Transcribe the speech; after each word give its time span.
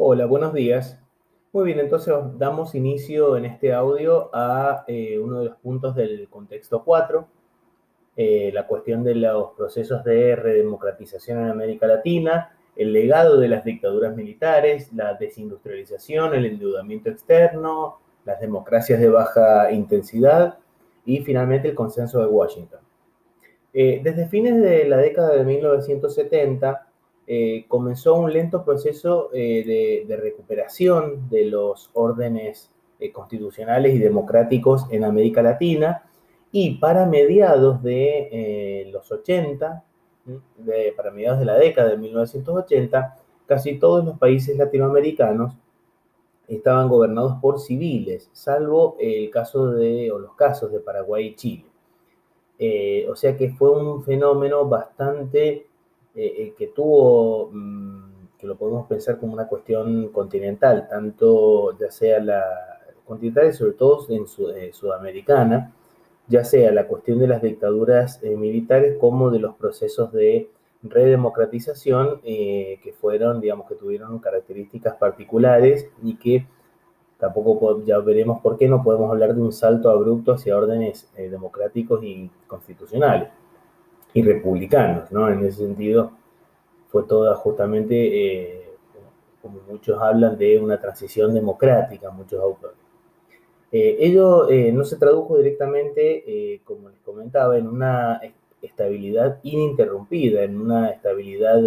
Hola, 0.00 0.26
buenos 0.26 0.54
días. 0.54 0.96
Muy 1.52 1.64
bien, 1.64 1.80
entonces 1.80 2.14
damos 2.38 2.76
inicio 2.76 3.36
en 3.36 3.46
este 3.46 3.72
audio 3.72 4.30
a 4.32 4.84
eh, 4.86 5.18
uno 5.18 5.40
de 5.40 5.46
los 5.46 5.56
puntos 5.56 5.96
del 5.96 6.28
contexto 6.28 6.84
4, 6.84 7.26
eh, 8.16 8.52
la 8.54 8.68
cuestión 8.68 9.02
de 9.02 9.16
los 9.16 9.54
procesos 9.56 10.04
de 10.04 10.36
redemocratización 10.36 11.40
en 11.40 11.50
América 11.50 11.88
Latina, 11.88 12.56
el 12.76 12.92
legado 12.92 13.40
de 13.40 13.48
las 13.48 13.64
dictaduras 13.64 14.14
militares, 14.14 14.92
la 14.92 15.14
desindustrialización, 15.14 16.32
el 16.32 16.46
endeudamiento 16.46 17.10
externo, 17.10 17.98
las 18.24 18.40
democracias 18.40 19.00
de 19.00 19.08
baja 19.08 19.72
intensidad 19.72 20.58
y 21.06 21.24
finalmente 21.24 21.70
el 21.70 21.74
consenso 21.74 22.20
de 22.20 22.26
Washington. 22.28 22.80
Eh, 23.74 24.00
desde 24.04 24.28
fines 24.28 24.60
de 24.60 24.84
la 24.84 24.98
década 24.98 25.34
de 25.34 25.44
1970, 25.44 26.87
eh, 27.30 27.66
comenzó 27.68 28.14
un 28.14 28.32
lento 28.32 28.64
proceso 28.64 29.28
eh, 29.34 30.02
de, 30.08 30.16
recuperación 30.16 31.28
de 31.28 31.44
los 31.44 31.90
órdenes 31.92 32.70
eh, 32.98 33.12
constitucionales 33.12 33.94
y 33.94 33.98
democráticos 33.98 34.86
en 34.90 35.04
América 35.04 35.42
Latina 35.42 36.08
y 36.50 36.76
para 36.76 37.04
mediados 37.04 37.82
de 37.82 38.88
los 38.90 39.12
80, 39.12 39.84
para 40.96 41.10
mediados 41.10 41.40
de 41.40 41.44
la 41.44 41.56
década 41.56 41.90
de 41.90 41.98
1980, 41.98 43.18
casi 43.44 43.78
todos 43.78 44.06
los 44.06 44.18
países 44.18 44.56
latinoamericanos 44.56 45.54
estaban 46.46 46.88
gobernados 46.88 47.34
por 47.42 47.60
civiles, 47.60 48.30
salvo 48.32 48.96
el 48.98 49.28
caso 49.28 49.72
de, 49.72 50.10
o 50.10 50.18
los 50.18 50.34
casos 50.34 50.72
de 50.72 50.80
Paraguay 50.80 51.26
y 51.26 51.34
Chile. 51.34 53.06
o 53.10 53.14
sea 53.14 53.36
que 53.36 53.50
fue 53.50 53.70
un 53.70 54.02
fenómeno 54.02 54.64
bastante 54.64 55.67
eh, 56.14 56.34
eh, 56.38 56.54
que 56.56 56.68
tuvo, 56.68 57.50
mm, 57.52 58.38
que 58.38 58.46
lo 58.46 58.56
podemos 58.56 58.86
pensar 58.86 59.18
como 59.18 59.34
una 59.34 59.46
cuestión 59.46 60.08
continental, 60.08 60.88
tanto 60.88 61.76
ya 61.78 61.90
sea 61.90 62.20
la 62.20 62.42
continental 63.04 63.48
y 63.48 63.52
sobre 63.52 63.72
todo 63.72 64.06
en 64.08 64.24
eh, 64.56 64.70
sudamericana, 64.72 65.72
ya 66.26 66.44
sea 66.44 66.72
la 66.72 66.86
cuestión 66.86 67.18
de 67.18 67.28
las 67.28 67.42
dictaduras 67.42 68.22
militares 68.22 68.96
como 69.00 69.30
de 69.30 69.38
los 69.38 69.54
procesos 69.56 70.12
de 70.12 70.50
redemocratización 70.82 72.20
que 72.20 72.94
fueron, 73.00 73.40
digamos, 73.40 73.66
que 73.66 73.74
tuvieron 73.76 74.18
características 74.18 74.96
particulares 74.96 75.88
y 76.02 76.16
que 76.16 76.46
tampoco 77.18 77.82
ya 77.84 77.98
veremos 77.98 78.40
por 78.42 78.58
qué 78.58 78.68
no 78.68 78.82
podemos 78.82 79.10
hablar 79.10 79.34
de 79.34 79.40
un 79.40 79.52
salto 79.52 79.90
abrupto 79.90 80.32
hacia 80.32 80.56
órdenes 80.56 81.10
democráticos 81.16 82.04
y 82.04 82.30
constitucionales 82.46 83.30
y 84.14 84.22
republicanos, 84.22 85.10
¿no? 85.12 85.28
En 85.28 85.40
ese 85.40 85.66
sentido, 85.66 86.12
fue 86.88 87.04
toda 87.04 87.34
justamente, 87.36 87.94
eh, 87.96 88.64
como 89.42 89.60
muchos 89.68 90.00
hablan, 90.00 90.36
de 90.38 90.58
una 90.58 90.80
transición 90.80 91.34
democrática, 91.34 92.10
muchos 92.10 92.40
autores. 92.40 92.76
Eh, 93.70 93.96
ello 94.00 94.48
eh, 94.48 94.72
no 94.72 94.84
se 94.84 94.96
tradujo 94.96 95.36
directamente, 95.36 96.60
como 96.64 96.88
les 96.88 97.00
comentaba, 97.00 97.58
en 97.58 97.66
una 97.66 98.20
estabilidad 98.62 99.38
ininterrumpida, 99.42 100.42
en 100.42 100.60
una 100.60 100.90
estabilidad 100.90 101.60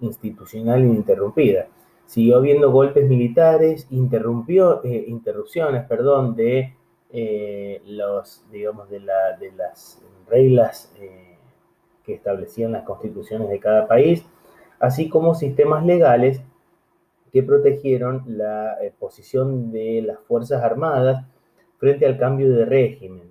institucional 0.00 0.84
ininterrumpida. 0.84 1.66
Siguió 2.06 2.36
habiendo 2.36 2.70
golpes 2.70 3.08
militares, 3.08 3.88
interrumpió, 3.90 4.80
interrupciones, 4.84 5.84
perdón, 5.86 6.36
de 6.36 6.74
los, 7.86 8.44
digamos, 8.52 8.88
de, 8.88 9.00
la, 9.00 9.36
de 9.38 9.52
las 9.52 10.00
reglas 10.28 10.92
que 12.04 12.14
establecían 12.14 12.72
las 12.72 12.84
constituciones 12.84 13.48
de 13.48 13.58
cada 13.58 13.86
país, 13.86 14.24
así 14.78 15.08
como 15.08 15.34
sistemas 15.34 15.84
legales 15.84 16.42
que 17.32 17.42
protegieron 17.42 18.22
la 18.28 18.76
eh, 18.80 18.92
posición 18.96 19.72
de 19.72 20.02
las 20.02 20.20
Fuerzas 20.20 20.62
Armadas 20.62 21.24
frente 21.78 22.06
al 22.06 22.16
cambio 22.16 22.48
de 22.54 22.64
régimen. 22.64 23.22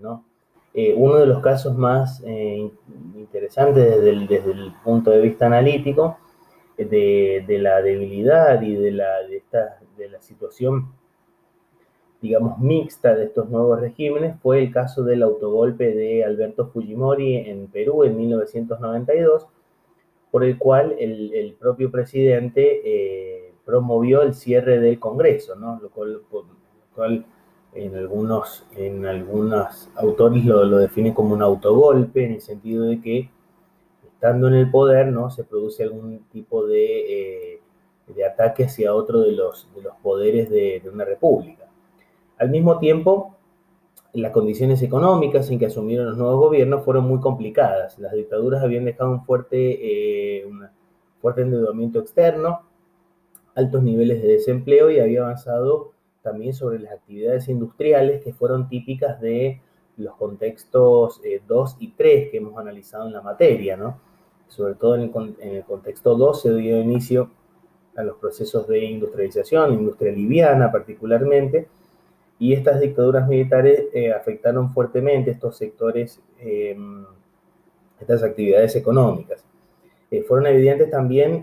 Eh, 0.74 0.94
uno 0.98 1.16
de 1.18 1.28
los 1.28 1.42
casos 1.42 1.78
más 1.78 2.22
eh, 2.26 2.70
interesantes 3.16 4.02
desde 4.02 4.10
el, 4.10 4.74
punto 4.84 5.12
de 5.12 5.22
vista 5.22 5.46
analítico 5.46 6.18
de, 6.78 7.46
la 7.48 7.82
debilidad 7.82 8.62
y 8.62 8.76
de 8.76 8.92
la, 8.92 9.20
de 9.98 10.10
la 10.10 10.22
situación 10.22 10.92
digamos, 12.24 12.58
mixta 12.58 13.14
de 13.16 13.26
estos 13.26 13.50
nuevos 13.50 13.82
regímenes 13.82 14.40
fue 14.42 14.64
el 14.64 14.72
caso 14.72 15.04
del 15.04 15.24
autogolpe 15.24 15.94
de 15.94 16.24
Alberto 16.24 16.68
Fujimori 16.68 17.36
en 17.36 17.68
Perú 17.68 18.06
en 18.06 18.16
1992, 18.16 19.46
por 20.32 20.46
el 20.46 20.58
cual 20.58 20.96
el, 20.98 21.54
propio 21.60 21.92
presidente 21.92 22.82
eh, 22.86 23.54
promovió 23.66 24.22
el 24.22 24.34
cierre 24.34 24.80
del 24.80 25.00
Congreso, 25.00 25.56
¿no? 25.58 25.82
lo, 25.82 25.90
cual, 26.96 27.26
en 27.74 27.96
algunos, 27.98 28.66
en 28.78 29.06
autores 29.96 30.46
lo, 30.46 30.64
lo 30.64 30.78
definen 30.78 31.14
como 31.14 31.34
un 31.34 31.42
autogolpe, 31.42 32.26
en 32.26 32.34
el 32.36 32.42
sentido 32.42 32.86
de 32.86 33.02
que 33.02 33.30
estando 34.02 34.48
en 34.48 34.54
el 34.54 34.72
poder 34.72 35.08
¿no? 35.08 35.30
se 35.30 35.44
produce 35.44 35.84
algún 35.84 36.20
tipo 36.32 36.66
de, 36.66 37.56
eh, 37.56 37.62
de 38.08 38.26
ataque 38.26 38.64
hacia 38.64 38.96
otro 38.96 39.20
de 39.20 39.34
los, 39.34 39.68
de 39.76 39.82
los 39.82 39.96
poderes 39.98 40.50
de, 40.50 40.80
de 40.82 40.90
una 40.90 41.04
república. 41.04 41.64
Al 42.38 42.50
mismo 42.50 42.80
tiempo, 42.80 43.38
las 44.14 44.32
condiciones 44.32 44.82
económicas 44.82 45.50
en 45.50 45.58
que 45.60 45.66
asumieron 45.66 46.08
los 46.08 46.18
nuevos 46.18 46.40
gobiernos 46.40 46.84
fueron 46.84 47.06
muy 47.06 47.20
complicadas. 47.20 47.98
Las 48.00 48.14
dictaduras 48.14 48.64
habían 48.64 48.86
dejado 48.86 49.12
un 49.12 49.26
fuerte, 49.26 49.58
eh, 50.38 50.50
fuerte 51.20 51.42
endeudamiento 51.42 52.00
externo, 52.00 52.62
altos 53.56 53.84
niveles 53.84 54.22
de 54.22 54.30
desempleo 54.30 54.92
y 54.92 55.00
había 55.00 55.22
avanzado 55.22 55.94
también 56.22 56.54
sobre 56.54 56.80
las 56.80 56.94
actividades 56.94 57.50
industriales 57.50 58.24
que 58.24 58.34
fueron 58.34 58.70
típicas 58.70 59.20
de 59.20 59.62
los 59.98 60.16
contextos 60.16 61.22
2 61.48 61.72
eh, 61.74 61.78
y 61.80 61.88
3 61.90 62.32
que 62.32 62.38
hemos 62.38 62.58
analizado 62.58 63.08
en 63.08 63.14
la 63.14 63.22
materia, 63.22 63.78
¿no? 63.78 64.00
Sobre 64.48 64.76
todo 64.76 64.96
en 64.96 65.02
el, 65.02 65.36
en 65.40 65.56
el 65.56 65.64
contexto 65.64 66.16
2 66.16 66.42
se 66.42 66.54
dio 66.56 66.80
inicio 66.80 67.32
a 67.96 68.04
los 68.04 68.18
procesos 68.18 68.68
de 68.68 68.86
industrialización, 68.86 69.74
industria 69.74 70.12
liviana 70.12 70.72
particularmente, 70.72 71.68
y 72.44 72.52
estas 72.52 72.82
dictaduras 72.82 73.26
militares 73.26 73.86
eh, 73.94 74.12
afectaron 74.12 74.74
fuertemente 74.74 75.32
estos 75.32 75.56
sectores, 75.56 76.22
eh, 76.42 76.76
estas 78.02 78.22
actividades 78.22 78.76
económicas. 78.76 79.46
Eh, 80.12 80.24
fueron 80.24 80.48
evidentes 80.48 80.92
también, 80.92 81.42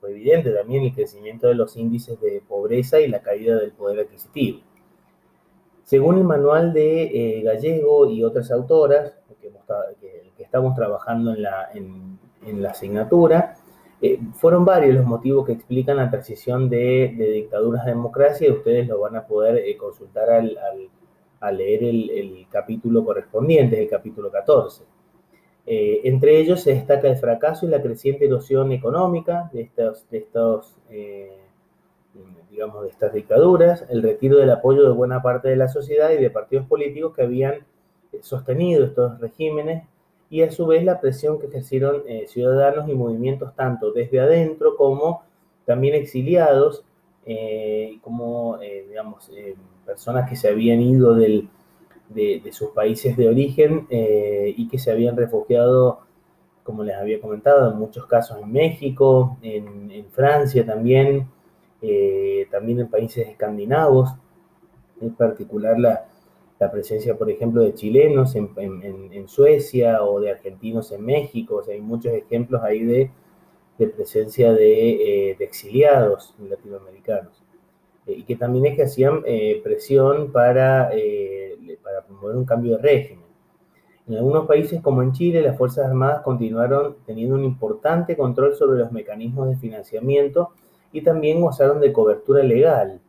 fue 0.00 0.10
evidente 0.10 0.50
también 0.50 0.82
el 0.82 0.92
crecimiento 0.92 1.46
de 1.46 1.54
los 1.54 1.76
índices 1.76 2.20
de 2.20 2.42
pobreza 2.48 2.98
y 2.98 3.06
la 3.06 3.22
caída 3.22 3.56
del 3.56 3.70
poder 3.70 4.00
adquisitivo. 4.00 4.62
Según 5.84 6.18
el 6.18 6.24
manual 6.24 6.72
de 6.72 7.42
Gallego 7.44 8.10
y 8.10 8.24
otras 8.24 8.50
autoras, 8.50 9.14
que, 9.40 10.42
estamos 10.42 10.74
trabajando 10.74 11.34
en 11.34 11.42
la, 11.42 11.70
en 11.72 12.62
la 12.62 12.70
asignatura, 12.70 13.54
eh, 14.00 14.20
fueron 14.34 14.64
varios 14.64 14.94
los 14.94 15.06
motivos 15.06 15.44
que 15.44 15.52
explican 15.52 15.96
la 15.96 16.10
transición 16.10 16.68
de, 16.70 17.14
dictaduras 17.34 17.82
a 17.84 17.88
democracia 17.88 18.48
y 18.48 18.52
ustedes 18.52 18.86
lo 18.86 19.00
van 19.00 19.16
a 19.16 19.26
poder 19.26 19.56
eh, 19.56 19.76
consultar 19.76 20.30
al, 20.30 20.56
leer 21.56 21.84
el, 21.84 22.46
capítulo 22.50 23.04
correspondiente, 23.04 23.82
el 23.82 23.88
capítulo 23.88 24.30
14. 24.30 24.84
Eh, 25.66 26.00
entre 26.04 26.38
ellos 26.38 26.62
se 26.62 26.74
destaca 26.74 27.08
el 27.08 27.16
fracaso 27.16 27.66
y 27.66 27.70
la 27.70 27.82
creciente 27.82 28.26
erosión 28.26 28.70
económica 28.72 29.50
de, 29.52 29.62
estos, 29.62 30.08
de, 30.10 30.18
estos, 30.18 30.76
digamos, 32.50 32.82
de 32.84 32.88
estas 32.88 33.12
dictaduras, 33.12 33.84
el 33.90 34.02
retiro 34.02 34.38
del 34.38 34.50
apoyo 34.50 34.84
de 34.84 34.94
buena 34.94 35.20
parte 35.22 35.48
de 35.48 35.56
la 35.56 35.68
sociedad 35.68 36.10
y 36.10 36.18
de 36.18 36.30
partidos 36.30 36.66
políticos 36.66 37.14
que 37.14 37.22
habían 37.22 37.66
sostenido 38.22 38.84
estos 38.84 39.20
regímenes 39.20 39.84
y 40.30 40.42
a 40.42 40.50
su 40.50 40.66
vez 40.66 40.84
la 40.84 41.00
presión 41.00 41.38
que 41.38 41.46
ejercieron 41.46 42.02
eh, 42.06 42.26
ciudadanos 42.28 42.88
y 42.88 42.94
movimientos 42.94 43.54
tanto 43.54 43.92
desde 43.92 44.20
adentro 44.20 44.76
como 44.76 45.22
también 45.64 45.94
exiliados, 45.94 46.84
eh, 47.26 47.98
como 48.02 48.58
eh, 48.60 48.86
digamos, 48.88 49.30
personas 49.84 50.28
que 50.28 50.36
se 50.36 50.48
habían 50.48 50.80
ido 50.80 51.14
del, 51.14 51.48
de, 52.08 52.42
sus 52.52 52.70
países 52.70 53.16
de 53.16 53.28
origen 53.28 53.86
y 53.90 54.68
que 54.68 54.78
se 54.78 54.90
habían 54.90 55.16
refugiado, 55.16 56.00
como 56.62 56.84
les 56.84 56.96
había 56.96 57.20
comentado, 57.20 57.70
en 57.70 57.78
muchos 57.78 58.06
casos 58.06 58.38
en 58.42 58.50
México, 58.50 59.38
en 59.42 60.06
Francia 60.10 60.64
también, 60.64 61.28
también 62.50 62.80
en 62.80 62.88
países 62.88 63.28
escandinavos, 63.28 64.10
en 65.00 65.14
particular 65.14 65.78
la, 65.78 66.06
la 66.58 66.70
presencia, 66.70 67.16
por 67.16 67.30
ejemplo, 67.30 67.62
de 67.62 67.74
chilenos 67.74 68.34
en, 68.34 69.28
Suecia 69.28 70.02
o 70.02 70.20
de 70.20 70.30
argentinos 70.30 70.90
en 70.92 71.04
México. 71.04 71.56
O 71.56 71.62
sea, 71.62 71.74
hay 71.74 71.80
muchos 71.80 72.12
ejemplos 72.12 72.62
ahí 72.62 72.84
de, 72.84 73.10
presencia 73.76 74.52
de, 74.52 75.30
eh, 75.30 75.36
exiliados 75.38 76.34
latinoamericanos. 76.38 77.44
Eh, 78.06 78.14
y 78.18 78.22
que 78.24 78.36
también 78.36 78.80
hacían 78.80 79.22
eh, 79.24 79.60
presión 79.62 80.32
para, 80.32 80.90
para 81.82 82.04
promover 82.04 82.36
un 82.36 82.44
cambio 82.44 82.76
de 82.76 82.82
régimen. 82.82 83.28
En 84.08 84.16
algunos 84.16 84.46
países 84.46 84.80
como 84.80 85.02
en 85.02 85.12
Chile, 85.12 85.42
las 85.42 85.56
Fuerzas 85.58 85.86
Armadas 85.86 86.22
continuaron 86.22 86.96
teniendo 87.04 87.34
un 87.34 87.44
importante 87.44 88.16
control 88.16 88.54
sobre 88.54 88.78
los 88.78 88.90
mecanismos 88.90 89.48
de 89.48 89.56
financiamiento 89.56 90.52
y 90.92 91.02
también 91.02 91.42
gozaron 91.42 91.78
de 91.80 91.92
cobertura 91.92 92.42
legal, 92.42 93.02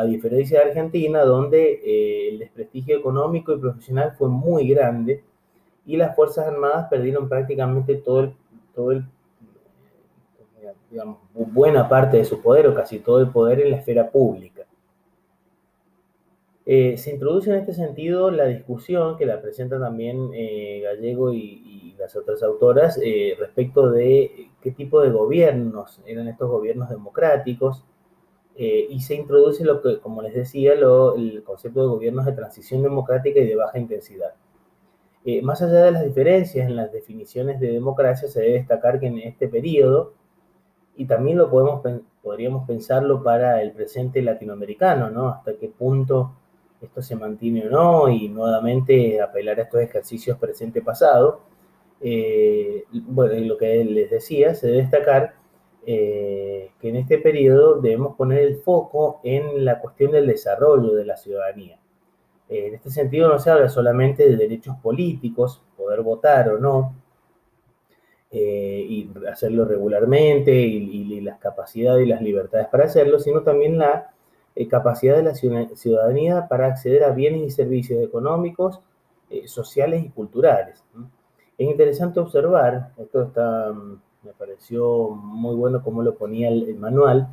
a 0.00 0.04
diferencia 0.04 0.60
de 0.60 0.68
Argentina, 0.68 1.24
donde 1.24 1.80
eh, 1.84 2.30
el 2.30 2.38
desprestigio 2.38 2.96
económico 2.96 3.52
y 3.52 3.58
profesional 3.58 4.12
fue 4.16 4.28
muy 4.28 4.66
grande 4.68 5.22
y 5.84 5.96
las 5.96 6.16
Fuerzas 6.16 6.46
Armadas 6.46 6.88
perdieron 6.88 7.28
prácticamente 7.28 7.96
todo 7.96 8.20
el, 8.20 8.32
todo 8.74 8.92
el 8.92 9.04
buena 11.34 11.88
parte 11.88 12.16
de 12.16 12.24
su 12.24 12.40
poder 12.40 12.66
o 12.66 12.74
casi 12.74 12.98
todo 12.98 13.20
el 13.20 13.28
poder 13.28 13.60
en 13.60 13.70
la 13.72 13.76
esfera 13.76 14.10
pública. 14.10 14.64
Eh, 16.66 16.96
se 16.96 17.12
introduce 17.12 17.50
en 17.50 17.56
este 17.56 17.72
sentido 17.74 18.30
la 18.30 18.46
discusión 18.46 19.16
que 19.16 19.26
la 19.26 19.40
presenta 19.40 19.78
también 19.78 20.30
eh, 20.34 20.80
Gallego 20.82 21.32
y, 21.32 21.68
las 21.98 22.16
otras 22.16 22.42
autoras 22.42 22.98
respecto 23.38 23.90
de 23.90 24.48
qué 24.62 24.70
tipo 24.70 25.02
de 25.02 25.10
gobiernos 25.10 26.00
eran 26.06 26.28
estos 26.28 26.48
gobiernos 26.48 26.88
democráticos 26.88 27.84
y 28.90 29.00
se 29.00 29.14
introduce 29.14 29.64
lo 29.64 29.80
que, 29.80 30.00
como 30.00 30.22
les 30.22 30.34
decía, 30.34 30.74
el 30.74 31.42
concepto 31.44 31.82
de 31.82 31.88
gobiernos 31.88 32.26
de 32.26 32.32
transición 32.32 32.82
democrática 32.82 33.40
y 33.40 33.46
de 33.46 33.56
baja 33.56 33.78
intensidad. 33.78 34.34
más 35.42 35.62
allá 35.62 35.84
de 35.84 35.92
las 35.92 36.04
diferencias 36.04 36.68
en 36.68 36.76
las 36.76 36.92
definiciones 36.92 37.60
de 37.60 37.72
democracia, 37.72 38.28
se 38.28 38.40
debe 38.40 38.52
destacar 38.54 39.00
que 39.00 39.06
en 39.06 39.18
este 39.18 39.48
periodo 39.48 40.14
y 40.96 41.06
también 41.06 41.38
lo 41.38 41.50
podemos, 41.50 41.80
podríamos 42.22 42.66
pensarlo 42.66 43.22
para 43.22 43.62
el 43.62 43.72
presente 43.72 44.20
latinoamericano, 44.20 45.10
¿no? 45.10 45.28
Hasta 45.30 45.54
qué 45.54 45.68
punto 45.68 46.32
esto 46.80 47.02
se 47.02 47.16
mantiene 47.16 47.66
o 47.66 47.70
no, 47.70 48.08
y 48.10 48.28
nuevamente 48.28 49.20
apelar 49.20 49.58
a 49.58 49.62
estos 49.62 49.80
ejercicios 49.80 50.38
presente-pasado. 50.38 51.40
Eh, 52.00 52.84
bueno, 52.92 53.34
lo 53.46 53.56
que 53.56 53.84
les 53.84 54.10
decía, 54.10 54.54
se 54.54 54.66
debe 54.66 54.82
destacar 54.82 55.34
eh, 55.86 56.70
que 56.80 56.88
en 56.88 56.96
este 56.96 57.18
periodo 57.18 57.80
debemos 57.80 58.16
poner 58.16 58.40
el 58.40 58.56
foco 58.56 59.20
en 59.24 59.64
la 59.64 59.80
cuestión 59.80 60.12
del 60.12 60.26
desarrollo 60.26 60.94
de 60.94 61.04
la 61.04 61.16
ciudadanía. 61.16 61.78
Eh, 62.48 62.66
en 62.68 62.74
este 62.74 62.90
sentido 62.90 63.28
no 63.28 63.38
se 63.38 63.50
habla 63.50 63.68
solamente 63.68 64.28
de 64.28 64.36
derechos 64.36 64.76
políticos, 64.82 65.62
poder 65.76 66.02
votar 66.02 66.50
o 66.50 66.58
no, 66.58 66.94
y 68.32 69.10
hacerlo 69.28 69.64
regularmente, 69.64 70.52
y, 70.52 71.16
y, 71.16 71.20
las 71.20 71.38
capacidades 71.40 72.06
y 72.06 72.08
las 72.08 72.22
libertades 72.22 72.68
para 72.68 72.84
hacerlo, 72.84 73.18
sino 73.18 73.42
también 73.42 73.76
la 73.76 74.10
eh, 74.56 74.66
capacidad 74.68 75.16
de 75.16 75.22
la 75.22 75.34
ciudadanía 75.34 76.48
para 76.48 76.66
acceder 76.66 77.04
a 77.04 77.12
bienes 77.12 77.42
y 77.42 77.50
servicios 77.50 78.02
económicos, 78.02 78.80
eh, 79.30 79.46
sociales 79.46 80.04
y 80.04 80.10
culturales. 80.10 80.84
Es 81.56 81.68
interesante 81.68 82.18
observar, 82.18 82.90
esto 82.98 83.22
está, 83.22 83.72
mm, 83.72 84.00
me 84.22 84.32
pareció 84.32 85.10
muy 85.10 85.54
bueno 85.54 85.82
como 85.82 86.02
lo 86.02 86.14
ponía 86.16 86.48
el, 86.48 86.76
manual, 86.76 87.28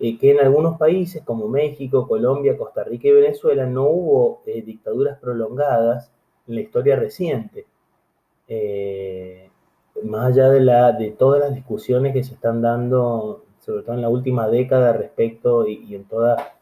eh, 0.00 0.18
que 0.18 0.32
en 0.32 0.40
algunos 0.40 0.78
países 0.78 1.22
como 1.24 1.48
México, 1.48 2.08
Colombia, 2.08 2.56
Costa 2.56 2.84
Rica 2.84 3.08
y 3.08 3.12
Venezuela 3.12 3.66
no 3.66 3.84
hubo 3.84 4.42
dictaduras 4.46 5.18
prolongadas 5.18 6.10
en 6.48 6.54
la 6.56 6.60
historia 6.60 6.96
reciente. 6.96 7.66
más 10.04 10.32
allá 10.32 10.48
de, 10.50 10.60
la, 10.60 10.92
de 10.92 11.10
todas 11.12 11.40
las 11.40 11.54
discusiones 11.54 12.12
que 12.12 12.24
se 12.24 12.34
están 12.34 12.60
dando 12.60 13.44
sobre 13.64 13.82
todo 13.82 13.94
en 13.94 14.02
la 14.02 14.08
última 14.08 14.48
década 14.48 14.92
respecto 14.92 15.66
y, 15.66 15.94
en, 15.94 16.04
toda, 16.04 16.56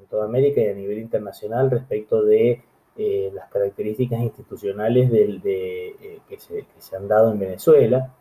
en 0.00 0.06
toda 0.06 0.24
América 0.24 0.60
y 0.60 0.68
a 0.68 0.74
nivel 0.74 0.98
internacional 0.98 1.70
respecto 1.70 2.22
de 2.24 2.62
eh, 2.96 3.30
las 3.32 3.48
características 3.48 4.20
institucionales 4.20 5.10
del, 5.10 5.40
de, 5.40 5.88
eh, 5.88 6.20
que, 6.28 6.38
se, 6.38 6.96
han 6.96 7.06
dado 7.06 7.30
en 7.30 7.38
Venezuela, 7.38 8.12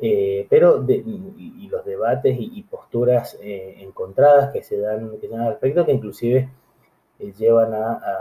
eh, 0.00 0.46
pero 0.48 0.84
y, 0.88 1.68
los 1.68 1.84
debates 1.84 2.36
y, 2.38 2.62
posturas 2.64 3.38
encontradas 3.40 4.52
que 4.52 4.62
se, 4.62 4.78
dan, 4.78 5.18
que 5.20 5.28
se 5.28 5.34
dan 5.34 5.42
al 5.42 5.50
respecto, 5.52 5.86
que 5.86 5.92
inclusive 5.92 6.48
llevan 7.38 7.74
a, 7.74 8.16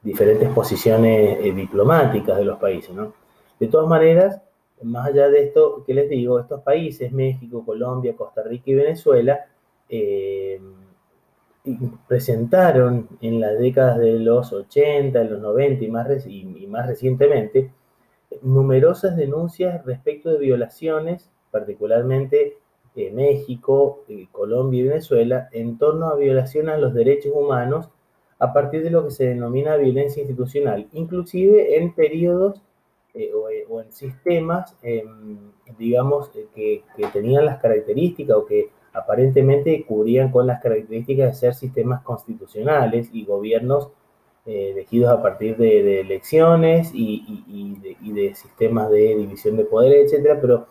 diferentes 0.00 0.48
posiciones 0.50 1.42
diplomáticas 1.54 2.38
de 2.38 2.44
los 2.44 2.58
países. 2.58 2.94
¿no? 2.94 3.12
De 3.58 3.66
todas 3.66 3.88
maneras, 3.88 4.40
más 4.82 5.06
allá 5.06 5.28
de 5.28 5.44
esto, 5.44 5.82
¿qué 5.86 5.94
les 5.94 6.08
digo? 6.08 6.38
Estos 6.38 6.62
países, 6.62 7.12
México, 7.12 7.64
Colombia, 7.64 8.14
Costa 8.16 8.42
Rica 8.42 8.70
y 8.70 8.74
Venezuela, 8.74 9.46
eh, 9.88 10.60
presentaron 12.06 13.08
en 13.20 13.40
las 13.40 13.58
décadas 13.58 13.98
de 13.98 14.18
los 14.18 14.52
80, 14.52 15.18
de 15.18 15.24
los 15.30 15.40
90 15.40 15.84
y 15.84 15.88
más, 15.88 16.26
y, 16.26 16.66
más 16.68 16.86
recientemente 16.86 17.70
numerosas 18.42 19.16
denuncias 19.16 19.84
respecto 19.84 20.30
de 20.30 20.38
violaciones, 20.38 21.30
particularmente 21.50 22.58
eh, 22.94 23.10
México, 23.12 24.04
Colombia 24.32 24.80
y 24.80 24.88
Venezuela, 24.88 25.48
en 25.52 25.78
torno 25.78 26.08
a 26.08 26.16
violación 26.16 26.68
a 26.68 26.76
los 26.76 26.94
derechos 26.94 27.32
humanos 27.34 27.90
a 28.38 28.52
partir 28.52 28.82
de 28.82 28.90
lo 28.90 29.04
que 29.04 29.10
se 29.10 29.26
denomina 29.26 29.76
violencia 29.76 30.22
institucional, 30.22 30.88
inclusive 30.92 31.76
en 31.76 31.92
periodos 31.92 32.62
eh, 33.14 33.32
eh, 33.50 33.66
o, 33.68 33.80
en 33.80 33.90
sistemas, 33.90 34.76
em, 34.82 35.38
digamos, 35.76 36.30
eh, 36.36 36.46
que, 36.54 37.06
tenían 37.12 37.46
las 37.46 37.58
características 37.60 38.36
o 38.36 38.46
que 38.46 38.70
aparentemente 38.92 39.84
cubrían 39.86 40.30
con 40.30 40.46
las 40.46 40.60
características 40.62 41.28
de 41.28 41.34
ser 41.34 41.54
sistemas 41.54 42.02
constitucionales 42.02 43.08
y 43.12 43.24
gobiernos 43.24 43.88
elegidos 44.48 45.10
a 45.10 45.22
partir 45.22 45.56
de, 45.56 46.00
elecciones 46.00 46.90
y, 46.94 47.76
de, 48.12 48.34
sistemas 48.34 48.90
de 48.90 49.16
división 49.16 49.56
de 49.56 49.64
poder, 49.64 49.92
etcétera, 49.92 50.40
pero 50.40 50.66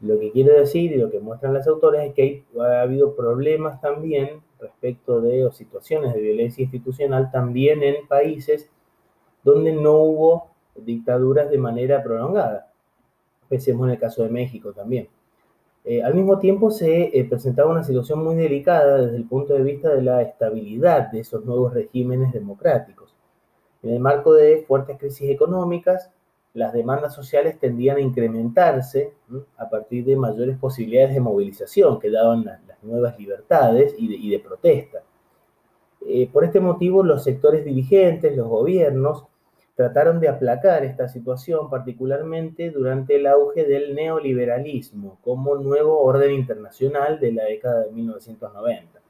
lo 0.00 0.18
que 0.18 0.30
quiero 0.32 0.58
decir 0.58 0.92
y 0.92 0.96
lo 0.96 1.10
que 1.10 1.20
muestran 1.20 1.52
las 1.52 1.66
autores 1.66 2.08
es 2.08 2.14
que 2.14 2.44
ha 2.58 2.80
habido 2.80 3.14
problemas 3.14 3.80
también 3.80 4.40
respecto 4.58 5.20
de 5.20 5.44
o 5.44 5.52
situaciones 5.52 6.14
de 6.14 6.20
violencia 6.20 6.62
institucional 6.62 7.30
también 7.30 7.82
en 7.82 8.06
países 8.08 8.70
donde 9.42 9.72
no 9.72 9.98
hubo 9.98 10.50
dictaduras 10.74 11.50
de 11.50 11.58
manera 11.58 12.02
prolongada. 12.02 12.72
Pensemos 13.48 13.86
en 13.86 13.94
el 13.94 13.98
caso 13.98 14.22
de 14.22 14.30
México 14.30 14.72
también. 14.72 15.08
Eh, 15.84 16.02
al 16.02 16.14
mismo 16.14 16.38
tiempo 16.38 16.70
se 16.70 17.18
eh, 17.18 17.24
presentaba 17.24 17.70
una 17.70 17.82
situación 17.82 18.22
muy 18.22 18.36
delicada 18.36 18.98
desde 18.98 19.16
el 19.16 19.24
punto 19.24 19.54
de 19.54 19.62
vista 19.62 19.94
de 19.94 20.02
la 20.02 20.22
estabilidad 20.22 21.10
de 21.10 21.20
esos 21.20 21.44
nuevos 21.44 21.72
regímenes 21.72 22.32
democráticos. 22.32 22.99
En 23.82 23.90
el 23.90 24.00
marco 24.00 24.34
de 24.34 24.64
fuertes 24.66 24.98
crisis 24.98 25.30
económicas, 25.30 26.10
las 26.52 26.72
demandas 26.72 27.14
sociales 27.14 27.58
tendían 27.58 27.96
a 27.96 28.00
incrementarse 28.00 29.14
a 29.56 29.70
partir 29.70 30.04
de 30.04 30.16
mayores 30.16 30.58
posibilidades 30.58 31.14
de 31.14 31.20
movilización 31.20 32.00
que 32.00 32.10
daban 32.10 32.44
las, 32.44 32.60
nuevas 32.82 33.18
libertades 33.18 33.94
y 33.98 34.30
de, 34.30 34.38
protesta. 34.38 35.02
Eh, 36.06 36.28
por 36.32 36.44
este 36.44 36.60
motivo, 36.60 37.02
los 37.02 37.22
sectores 37.22 37.64
dirigentes, 37.64 38.34
los 38.34 38.48
gobiernos, 38.48 39.26
trataron 39.74 40.18
de 40.18 40.28
aplacar 40.28 40.84
esta 40.84 41.08
situación, 41.08 41.70
particularmente 41.70 42.70
durante 42.70 43.16
el 43.16 43.26
auge 43.26 43.64
del 43.64 43.94
neoliberalismo 43.94 45.18
como 45.22 45.56
nuevo 45.56 46.00
orden 46.00 46.32
internacional 46.32 47.20
de 47.20 47.32
la 47.32 47.44
década 47.44 47.84
de 47.84 47.92
1990. 47.92 49.00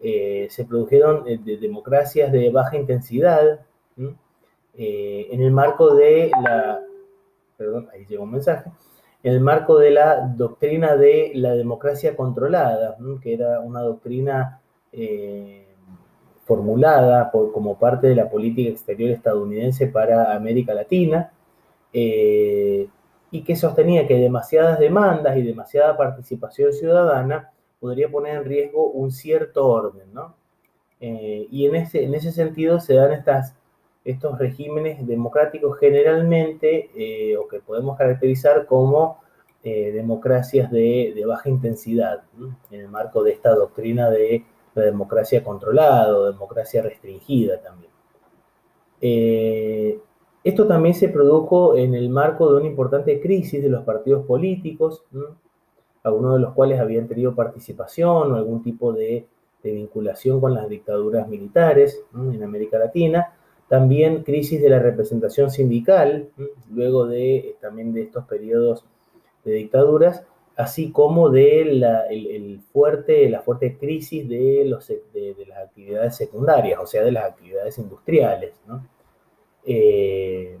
Eh, 0.00 0.48
se 0.50 0.64
produjeron 0.64 1.24
eh, 1.26 1.38
democracias 1.38 2.32
de 2.32 2.50
baja 2.50 2.76
intensidad 2.76 3.60
eh, 3.96 5.28
en 5.30 5.42
el 5.42 5.50
marco 5.50 5.94
de 5.94 6.30
la, 6.42 6.80
perdón, 7.56 7.88
ahí 7.92 8.04
llegó 8.06 8.24
un 8.24 8.32
mensaje, 8.32 8.70
en 9.22 9.34
el 9.34 9.40
marco 9.40 9.78
de 9.78 9.90
la 9.90 10.20
doctrina 10.36 10.96
de 10.96 11.32
la 11.34 11.54
democracia 11.54 12.16
controlada, 12.16 12.96
que 13.22 13.34
era 13.34 13.60
una 13.60 13.80
doctrina 13.82 14.60
formulada 16.44 17.30
por, 17.30 17.52
como 17.52 17.78
parte 17.78 18.08
de 18.08 18.14
la 18.14 18.28
política 18.28 18.70
exterior 18.70 19.10
estadounidense 19.10 19.86
para 19.86 20.34
América 20.34 20.74
Latina, 20.74 21.32
eh, 21.92 22.88
y 23.30 23.42
que 23.42 23.56
sostenía 23.56 24.06
que 24.06 24.16
demasiadas 24.16 24.78
demandas 24.78 25.36
y 25.36 25.42
demasiada 25.42 25.96
participación 25.96 26.72
ciudadana 26.72 27.50
podría 27.80 28.10
poner 28.10 28.36
en 28.36 28.44
riesgo 28.44 28.90
un 28.90 29.10
cierto 29.10 29.66
orden, 29.66 30.12
¿no? 30.12 30.36
Eh, 31.00 31.48
y 31.50 31.66
en 31.66 31.74
ese, 31.74 32.04
en 32.04 32.14
ese 32.14 32.30
sentido 32.30 32.78
se 32.80 32.94
dan 32.94 33.12
estas, 33.12 33.56
estos 34.04 34.38
regímenes 34.38 35.06
democráticos 35.06 35.78
generalmente, 35.78 36.90
eh, 36.96 37.36
o 37.36 37.46
que 37.46 37.60
podemos 37.60 37.96
caracterizar 37.96 38.66
como 38.66 39.20
democracias 39.64 40.72
de, 40.72 41.12
de, 41.14 41.24
baja 41.24 41.48
intensidad, 41.48 42.24
en 42.72 42.80
el 42.80 42.88
marco 42.88 43.22
de 43.22 43.30
esta 43.30 43.54
doctrina 43.54 44.10
de 44.10 44.44
la 44.74 44.82
democracia 44.82 45.44
controlada 45.44 46.16
o 46.16 46.32
democracia 46.32 46.82
restringida 46.82 47.60
también. 47.60 47.92
Eh, 49.00 50.00
esto 50.44 50.66
también 50.66 50.94
se 50.94 51.08
produjo 51.08 51.76
en 51.76 51.94
el 51.94 52.08
marco 52.08 52.50
de 52.50 52.58
una 52.58 52.66
importante 52.66 53.20
crisis 53.20 53.62
de 53.62 53.68
los 53.68 53.84
partidos 53.84 54.24
políticos, 54.26 55.04
algunos 56.02 56.34
de 56.34 56.40
los 56.40 56.54
cuales 56.54 56.80
habían 56.80 57.06
tenido 57.06 57.34
participación 57.34 58.32
o 58.32 58.36
algún 58.36 58.62
tipo 58.62 58.92
de, 58.92 59.26
vinculación 59.62 60.40
con 60.40 60.54
las 60.54 60.68
dictaduras 60.68 61.28
militares 61.28 62.02
en 62.14 62.42
América 62.42 62.78
Latina. 62.78 63.32
También 63.72 64.22
crisis 64.22 64.60
de 64.60 64.68
la 64.68 64.80
representación 64.80 65.50
sindical, 65.50 66.28
luego 66.70 67.06
de 67.06 67.56
también 67.58 67.94
de 67.94 68.02
estos 68.02 68.26
periodos 68.26 68.84
de 69.46 69.54
dictaduras, 69.54 70.26
así 70.58 70.90
como 70.90 71.30
de 71.30 71.64
la, 71.64 72.02
el, 72.02 72.60
fuerte, 72.70 73.30
la 73.30 73.40
fuerte 73.40 73.78
crisis 73.78 74.28
de, 74.28 74.66
los, 74.66 74.86
de, 74.88 75.34
las 75.48 75.60
actividades 75.60 76.16
secundarias, 76.16 76.80
o 76.82 76.86
sea, 76.86 77.02
de 77.02 77.12
las 77.12 77.24
actividades 77.24 77.78
industriales. 77.78 78.52
Eh, 79.64 80.58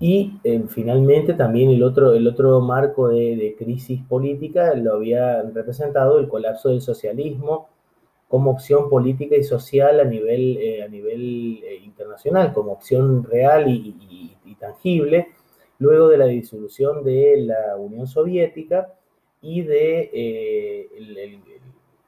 y 0.00 0.40
eh, 0.42 0.64
finalmente 0.68 1.32
también 1.34 1.70
el 1.70 1.84
otro, 1.84 2.12
el 2.12 2.26
otro 2.26 2.60
marco 2.60 3.06
de, 3.06 3.54
crisis 3.56 4.02
política 4.02 4.74
lo 4.74 4.94
había 4.94 5.42
representado 5.42 6.18
el 6.18 6.26
colapso 6.26 6.70
del 6.70 6.80
socialismo 6.80 7.68
como 8.28 8.50
opción 8.50 8.90
política 8.90 9.36
y 9.36 9.44
social 9.44 10.00
a 10.00 10.04
nivel, 10.04 10.56
eh, 10.58 10.82
a 10.82 10.88
nivel 10.88 11.62
internacional, 11.84 12.52
como 12.52 12.72
opción 12.72 13.24
real 13.24 13.68
y, 13.68 14.56
tangible, 14.58 15.28
luego 15.78 16.08
de 16.08 16.16
la 16.16 16.26
disolución 16.26 17.04
de 17.04 17.36
la 17.38 17.76
Unión 17.76 18.06
Soviética 18.06 18.94
y 19.42 19.62
de 19.62 20.10
eh, 20.12 21.40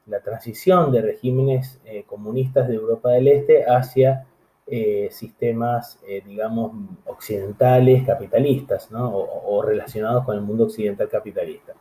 la 0.07 0.19
transición 0.21 0.91
de 0.91 1.01
regímenes 1.01 1.79
eh, 1.85 2.03
comunistas 2.05 2.67
de 2.67 2.75
Europa 2.75 3.11
del 3.11 3.27
Este 3.27 3.65
hacia 3.65 4.25
eh, 4.65 5.09
sistemas, 5.11 5.99
digamos, 6.25 6.73
occidentales 7.05 8.05
capitalistas, 8.05 8.89
o, 8.91 9.61
relacionados 9.63 10.25
con 10.25 10.35
el 10.35 10.41
mundo 10.41 10.65
occidental 10.65 11.09
capitalista. 11.09 11.73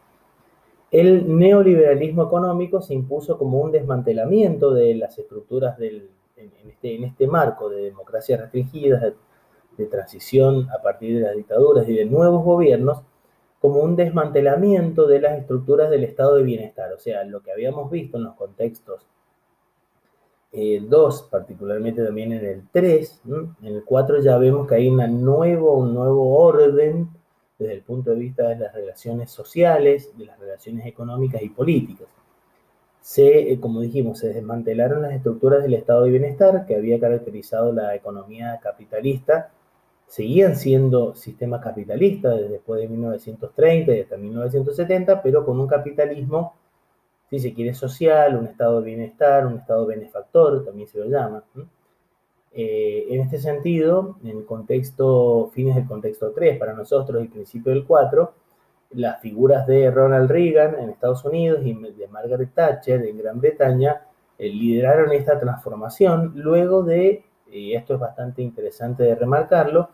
El 0.90 1.38
neoliberalismo 1.38 2.24
económico 2.24 2.80
se 2.80 2.94
impuso 2.94 3.36
como 3.36 3.58
un 3.58 3.70
desmantelamiento 3.70 4.72
de 4.72 4.94
las 4.94 5.18
estructuras 5.18 5.76
del, 5.76 6.08
en, 6.36 6.50
este, 6.68 7.04
este 7.04 7.26
marco 7.26 7.68
de 7.68 7.82
democracias 7.82 8.40
restringidas, 8.40 9.12
de 9.76 9.86
transición 9.86 10.68
a 10.70 10.82
partir 10.82 11.16
de 11.18 11.26
las 11.26 11.36
dictaduras 11.36 11.88
y 11.88 11.94
de 11.94 12.04
nuevos 12.06 12.42
gobiernos, 12.42 13.02
como 13.60 13.80
un 13.80 13.96
desmantelamiento 13.96 15.06
de 15.06 15.20
las 15.20 15.38
estructuras 15.38 15.90
del 15.90 16.04
estado 16.04 16.36
de 16.36 16.42
bienestar. 16.42 16.92
O 16.92 16.98
sea, 16.98 17.24
lo 17.24 17.42
que 17.42 17.52
habíamos 17.52 17.90
visto 17.90 18.16
en 18.16 18.24
los 18.24 18.34
contextos 18.34 19.06
2, 20.52 21.20
eh, 21.20 21.24
particularmente 21.30 22.02
también 22.02 22.32
en 22.32 22.44
el 22.44 22.68
3, 22.72 23.22
en 23.62 23.66
el 23.66 23.84
4 23.84 24.20
ya 24.22 24.38
vemos 24.38 24.66
que 24.66 24.76
hay 24.76 24.88
una 24.88 25.06
nuevo, 25.06 25.74
un 25.76 25.92
nuevo 25.92 26.38
orden 26.38 27.10
desde 27.58 27.74
el 27.74 27.82
punto 27.82 28.10
de 28.10 28.16
vista 28.16 28.48
de 28.48 28.56
las 28.56 28.74
relaciones 28.74 29.30
sociales, 29.30 30.16
de 30.16 30.26
las 30.26 30.38
relaciones 30.38 30.86
económicas 30.86 31.42
y 31.42 31.48
políticas. 31.48 32.06
Se, 33.00 33.52
eh, 33.52 33.60
como 33.60 33.80
dijimos, 33.80 34.18
se 34.18 34.32
desmantelaron 34.32 35.02
las 35.02 35.12
estructuras 35.12 35.62
del 35.62 35.74
estado 35.74 36.04
de 36.04 36.10
bienestar 36.10 36.66
que 36.66 36.76
había 36.76 37.00
caracterizado 37.00 37.72
la 37.72 37.94
economía 37.94 38.58
capitalista 38.62 39.50
seguían 40.08 40.56
siendo 40.56 41.14
sistemas 41.14 41.62
capitalistas 41.62 42.36
desde 42.36 42.48
después 42.48 42.80
de 42.80 42.88
1930 42.88 43.92
y 43.94 44.00
hasta 44.00 44.16
1970, 44.16 45.22
pero 45.22 45.44
con 45.44 45.60
un 45.60 45.68
capitalismo, 45.68 46.56
si 47.30 47.38
se 47.38 47.54
quiere, 47.54 47.74
social, 47.74 48.36
un 48.36 48.46
estado 48.46 48.80
de 48.80 48.86
bienestar, 48.86 49.46
un 49.46 49.58
estado 49.58 49.86
benefactor, 49.86 50.64
también 50.64 50.88
se 50.88 50.98
lo 50.98 51.04
llama. 51.06 51.44
Eh, 52.52 53.06
en 53.10 53.20
este 53.20 53.38
sentido, 53.38 54.16
en 54.24 54.38
el 54.38 54.44
contexto, 54.44 55.50
fines 55.52 55.76
del 55.76 55.86
contexto 55.86 56.32
3 56.32 56.58
para 56.58 56.72
nosotros 56.72 57.22
y 57.24 57.28
principio 57.28 57.72
del 57.72 57.84
4, 57.84 58.32
las 58.90 59.20
figuras 59.20 59.66
de 59.66 59.90
Ronald 59.90 60.30
Reagan 60.30 60.76
en 60.80 60.90
Estados 60.90 61.24
Unidos 61.24 61.60
y 61.64 61.74
de 61.74 62.08
Margaret 62.08 62.50
Thatcher 62.54 63.02
en 63.04 63.18
Gran 63.18 63.40
Bretaña 63.40 64.02
eh, 64.38 64.48
lideraron 64.48 65.12
esta 65.12 65.38
transformación 65.38 66.32
luego 66.36 66.82
de, 66.82 67.24
y 67.50 67.74
esto 67.74 67.94
es 67.94 68.00
bastante 68.00 68.42
interesante 68.42 69.02
de 69.02 69.14
remarcarlo, 69.14 69.90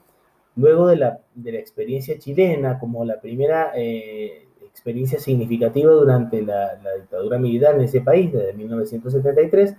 Luego 0.57 0.87
de 0.87 0.97
la, 0.97 1.21
experiencia 1.45 2.19
chilena, 2.19 2.79
como 2.79 3.05
la 3.05 3.21
primera 3.21 3.73
eh, 3.75 4.47
experiencia 4.61 5.19
significativa 5.19 5.91
durante 5.91 6.43
la, 6.43 6.79
dictadura 6.97 7.39
militar 7.39 7.75
en 7.75 7.83
ese 7.83 8.01
país, 8.01 8.33
desde 8.33 8.53
1973, 8.53 9.77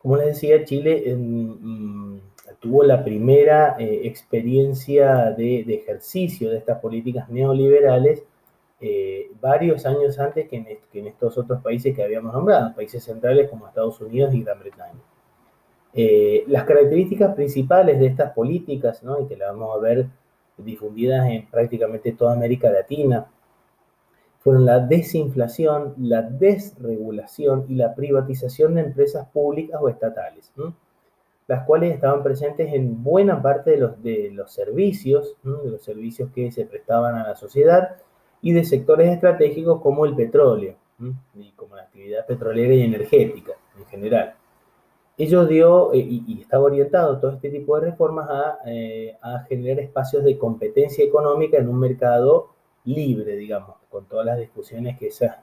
como 0.00 0.16
les 0.16 0.26
decía, 0.26 0.64
Chile 0.64 1.14
mm, 1.14 2.16
tuvo 2.58 2.84
la 2.84 3.04
primera 3.04 3.76
eh, 3.78 4.02
experiencia 4.04 5.30
de, 5.32 5.60
ejercicio 5.60 6.50
de 6.50 6.58
estas 6.58 6.78
políticas 6.80 7.28
neoliberales 7.28 8.22
eh, 8.80 9.30
varios 9.40 9.84
años 9.84 10.18
antes 10.18 10.48
que 10.48 10.56
en, 10.92 11.06
estos 11.06 11.36
otros 11.36 11.62
países 11.62 11.94
que 11.94 12.02
habíamos 12.02 12.32
nombrado, 12.32 12.74
países 12.74 13.04
centrales 13.04 13.50
como 13.50 13.66
Estados 13.68 14.00
Unidos 14.00 14.34
y 14.34 14.42
Gran 14.42 14.58
Bretaña. 14.58 15.00
Eh, 15.92 16.44
las 16.46 16.64
características 16.64 17.34
principales 17.34 17.98
de 17.98 18.06
estas 18.06 18.32
políticas, 18.32 19.02
¿no? 19.02 19.20
y 19.20 19.26
que 19.26 19.36
las 19.36 19.50
vamos 19.50 19.76
a 19.76 19.80
ver 19.80 20.06
difundidas 20.56 21.28
en 21.28 21.46
prácticamente 21.46 22.12
toda 22.12 22.32
América 22.32 22.70
Latina, 22.70 23.26
fueron 24.40 24.64
la 24.64 24.80
desinflación, 24.80 25.94
la 25.98 26.22
desregulación 26.22 27.66
y 27.68 27.74
la 27.74 27.94
privatización 27.94 28.74
de 28.74 28.82
empresas 28.82 29.28
públicas 29.28 29.78
o 29.82 29.88
estatales, 29.88 30.52
las 31.46 31.64
cuales 31.66 31.94
estaban 31.94 32.22
presentes 32.22 32.72
en 32.72 33.02
buena 33.02 33.42
parte 33.42 33.72
de 33.72 33.76
los, 33.76 34.02
de 34.02 34.30
los 34.32 34.50
servicios, 34.52 35.36
de 35.42 35.70
los 35.70 35.82
servicios 35.82 36.30
que 36.34 36.50
se 36.50 36.64
prestaban 36.64 37.16
a 37.16 37.28
la 37.28 37.36
sociedad 37.36 37.96
y 38.40 38.52
de 38.52 38.64
sectores 38.64 39.12
estratégicos 39.12 39.82
como 39.82 40.06
el 40.06 40.16
petróleo, 40.16 40.76
y 41.34 41.50
como 41.52 41.76
la 41.76 41.82
actividad 41.82 42.26
petrolera 42.26 42.74
y 42.74 42.82
energética 42.82 43.52
en 43.78 43.86
general. 43.86 44.34
Ello 45.16 45.44
dio, 45.44 45.92
eh, 45.92 45.98
y, 45.98 46.40
estaba 46.40 46.64
orientado 46.64 47.18
todo 47.18 47.32
este 47.32 47.50
tipo 47.50 47.78
de 47.78 47.90
reformas 47.90 48.28
eh, 48.66 49.16
a, 49.20 49.40
generar 49.40 49.80
espacios 49.80 50.24
de 50.24 50.38
competencia 50.38 51.04
económica 51.04 51.58
en 51.58 51.68
un 51.68 51.78
mercado 51.78 52.50
libre, 52.84 53.36
digamos, 53.36 53.76
con 53.88 54.06
todas 54.06 54.26
las 54.26 54.38
discusiones 54.38 54.98
que, 54.98 55.08
esa, 55.08 55.42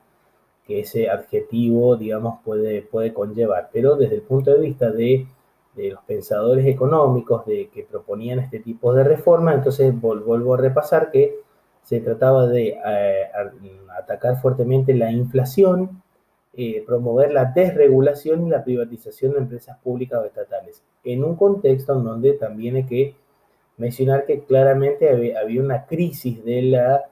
que 0.66 0.82
ese 0.82 1.10
adjetivo, 1.10 1.96
digamos, 1.96 2.40
puede, 2.44 2.82
puede 2.82 3.14
conllevar. 3.14 3.70
Pero 3.72 3.96
desde 3.96 4.16
el 4.16 4.22
punto 4.22 4.52
de 4.52 4.60
vista 4.60 4.92
de, 4.92 5.28
los 5.76 6.04
pensadores 6.06 6.66
económicos 6.66 7.46
de, 7.46 7.70
que 7.70 7.84
proponían 7.84 8.40
este 8.40 8.60
tipo 8.60 8.94
de 8.94 9.04
reformas, 9.04 9.56
entonces 9.56 9.94
vuelvo 10.00 10.56
a 10.56 10.58
repasar 10.58 11.12
que 11.12 11.36
se 11.84 12.02
trataba 12.02 12.48
de 12.48 12.78
eh, 12.84 13.30
atacar 13.98 14.42
fuertemente 14.42 14.94
la 14.94 15.12
inflación, 15.12 16.02
eh, 16.54 16.84
promover 16.86 17.32
la 17.32 17.46
desregulación 17.46 18.48
y 18.48 18.50
la 18.50 18.64
privatización 18.64 19.34
de 19.34 19.40
empresas 19.40 19.78
públicas 19.78 20.20
o 20.20 20.26
estatales, 20.26 20.84
en 21.04 21.24
un 21.24 21.36
contexto 21.36 21.96
en 21.96 22.04
donde 22.04 22.34
también 22.34 22.78
hay 22.78 22.86
que 22.86 23.16
mencionar 23.78 24.26
que 24.26 24.42
claramente 24.42 25.10
había, 25.10 25.62
una 25.62 25.86
crisis 25.86 26.44
de 26.44 26.64
la, 26.64 27.06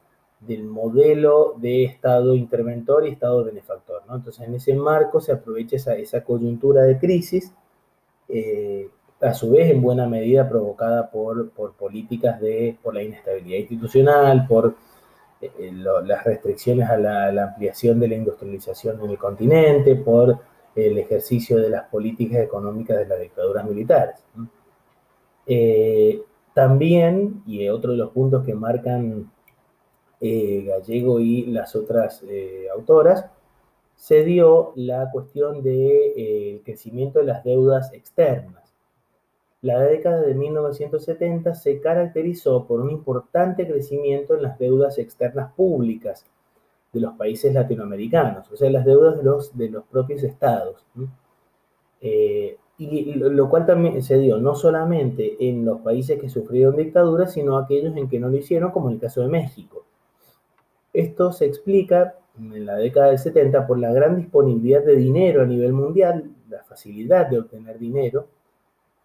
del 0.48 0.64
modelo 0.64 1.56
de 1.58 1.84
Estado 1.86 2.36
interventor 2.36 3.06
y 3.06 3.12
Estado 3.12 3.44
benefactor. 3.44 4.04
¿no? 4.08 4.16
Entonces, 4.16 4.48
en 4.48 4.56
ese 4.56 4.74
marco 4.74 5.20
se 5.20 5.32
aprovecha 5.32 5.76
esa, 5.76 6.24
coyuntura 6.24 6.84
de 6.84 6.98
crisis, 6.98 7.54
eh, 8.28 8.90
a 9.22 9.34
su 9.34 9.52
vez 9.52 9.72
en 9.72 9.82
buena 9.82 10.08
medida 10.08 10.48
provocada 10.48 11.10
por, 11.10 11.52
políticas 11.52 12.40
de, 12.40 12.78
por 12.82 12.94
la 12.94 13.04
inestabilidad 13.04 13.60
institucional, 13.60 14.46
por 14.48 14.76
eh, 15.42 15.72
las 15.72 16.24
restricciones 16.24 16.90
a 16.90 16.98
la, 16.98 17.44
ampliación 17.44 18.00
de 18.00 18.08
la 18.08 18.16
industrialización 18.16 19.00
en 19.04 19.10
el 19.10 19.18
continente, 19.18 19.96
por 19.96 20.40
el 20.76 20.98
ejercicio 20.98 21.58
de 21.58 21.70
las 21.70 21.84
políticas 21.88 22.40
económicas 22.40 22.98
de 22.98 23.06
las 23.08 23.20
dictaduras 23.20 23.66
militares. 23.66 24.16
Eh, 25.48 26.22
también, 26.54 27.44
y 27.46 27.68
otro 27.70 27.92
de 27.92 27.98
los 27.98 28.12
puntos 28.12 28.46
que 28.46 28.54
marcan 28.54 29.30
eh, 30.22 30.64
Gallego 30.68 31.20
y 31.20 31.46
las 31.48 31.76
otras 31.76 32.24
autoras, 32.74 33.26
se 33.96 34.24
dio 34.24 34.74
la 34.76 35.10
cuestión 35.12 35.64
del 35.64 36.62
crecimiento 36.64 37.20
de 37.20 37.26
las 37.26 37.44
deudas 37.44 37.94
externas. 37.94 38.66
La 39.62 39.82
década 39.82 40.22
de 40.22 40.36
1970 40.36 41.56
se 41.56 41.82
caracterizó 41.82 42.68
por 42.68 42.82
un 42.82 42.92
importante 42.92 43.68
crecimiento 43.68 44.36
en 44.36 44.44
las 44.44 44.60
deudas 44.60 45.00
externas 45.00 45.54
públicas 45.54 46.24
de 46.94 47.00
los 47.00 47.14
países 47.14 47.52
latinoamericanos, 47.52 48.52
o 48.52 48.56
sea, 48.56 48.70
las 48.70 48.86
deudas 48.86 49.18
de 49.18 49.24
los, 49.24 49.58
de 49.58 49.70
los 49.70 49.84
propios 49.86 50.22
estados. 50.22 50.86
Eh, 52.00 52.58
y 52.78 53.14
lo 53.16 53.50
cual 53.50 53.66
también 53.66 54.04
se 54.04 54.20
dio 54.20 54.38
no 54.38 54.54
solamente 54.54 55.36
en 55.40 55.66
los 55.66 55.82
países 55.82 56.20
que 56.20 56.30
sufrieron 56.30 56.76
dictaduras, 56.76 57.34
sino 57.34 57.58
aquellos 57.58 57.98
en 57.98 58.08
que 58.08 58.20
no 58.20 58.30
lo 58.30 58.38
hicieron, 58.38 58.72
como 58.72 58.90
en 58.90 58.96
el 58.96 59.02
caso 59.02 59.22
de 59.22 59.30
México. 59.30 59.84
Esto 60.96 61.34
se 61.34 61.46
explica 61.46 62.16
en 62.40 62.66
la 62.66 62.76
década 62.76 63.08
del 63.08 63.20
70 63.20 63.68
por 63.68 63.78
la 63.78 63.92
gran 63.92 64.16
disponibilidad 64.16 64.82
de 64.82 64.96
dinero 64.96 65.42
a 65.42 65.46
nivel 65.46 65.74
mundial, 65.74 66.32
la 66.50 66.64
facilidad 66.64 67.28
de 67.28 67.40
obtener 67.40 67.78
dinero, 67.78 68.30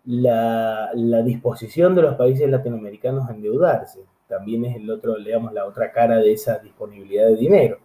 la, 0.05 0.93
disposición 1.25 1.97
de 1.97 2.03
los 2.03 2.15
países 2.15 2.49
latinoamericanos 2.49 3.29
a 3.29 3.33
endeudarse. 3.33 4.05
También 4.29 4.67
es 4.67 4.77
el 4.77 4.89
otro, 4.89 5.17
digamos, 5.17 5.53
la 5.53 5.67
otra 5.67 5.91
cara 5.91 6.19
de 6.19 6.33
esa 6.33 6.59
disponibilidad 6.59 7.27
de 7.27 7.35
dinero. 7.35 7.79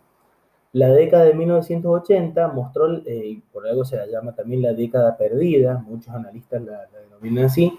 La 0.74 0.89
década 0.89 1.24
de 1.24 1.33
1980 1.33 2.47
mostró, 2.50 3.01
eh, 3.07 3.41
por 3.51 3.67
algo 3.67 3.85
se 3.85 3.97
la 3.97 4.05
llama 4.05 4.35
también 4.35 4.62
la 4.62 4.74
década 4.74 5.17
perdida, 5.17 5.83
muchos 5.88 6.13
analistas 6.13 6.62
la, 6.62 6.85
denominan 7.01 7.45
así, 7.45 7.75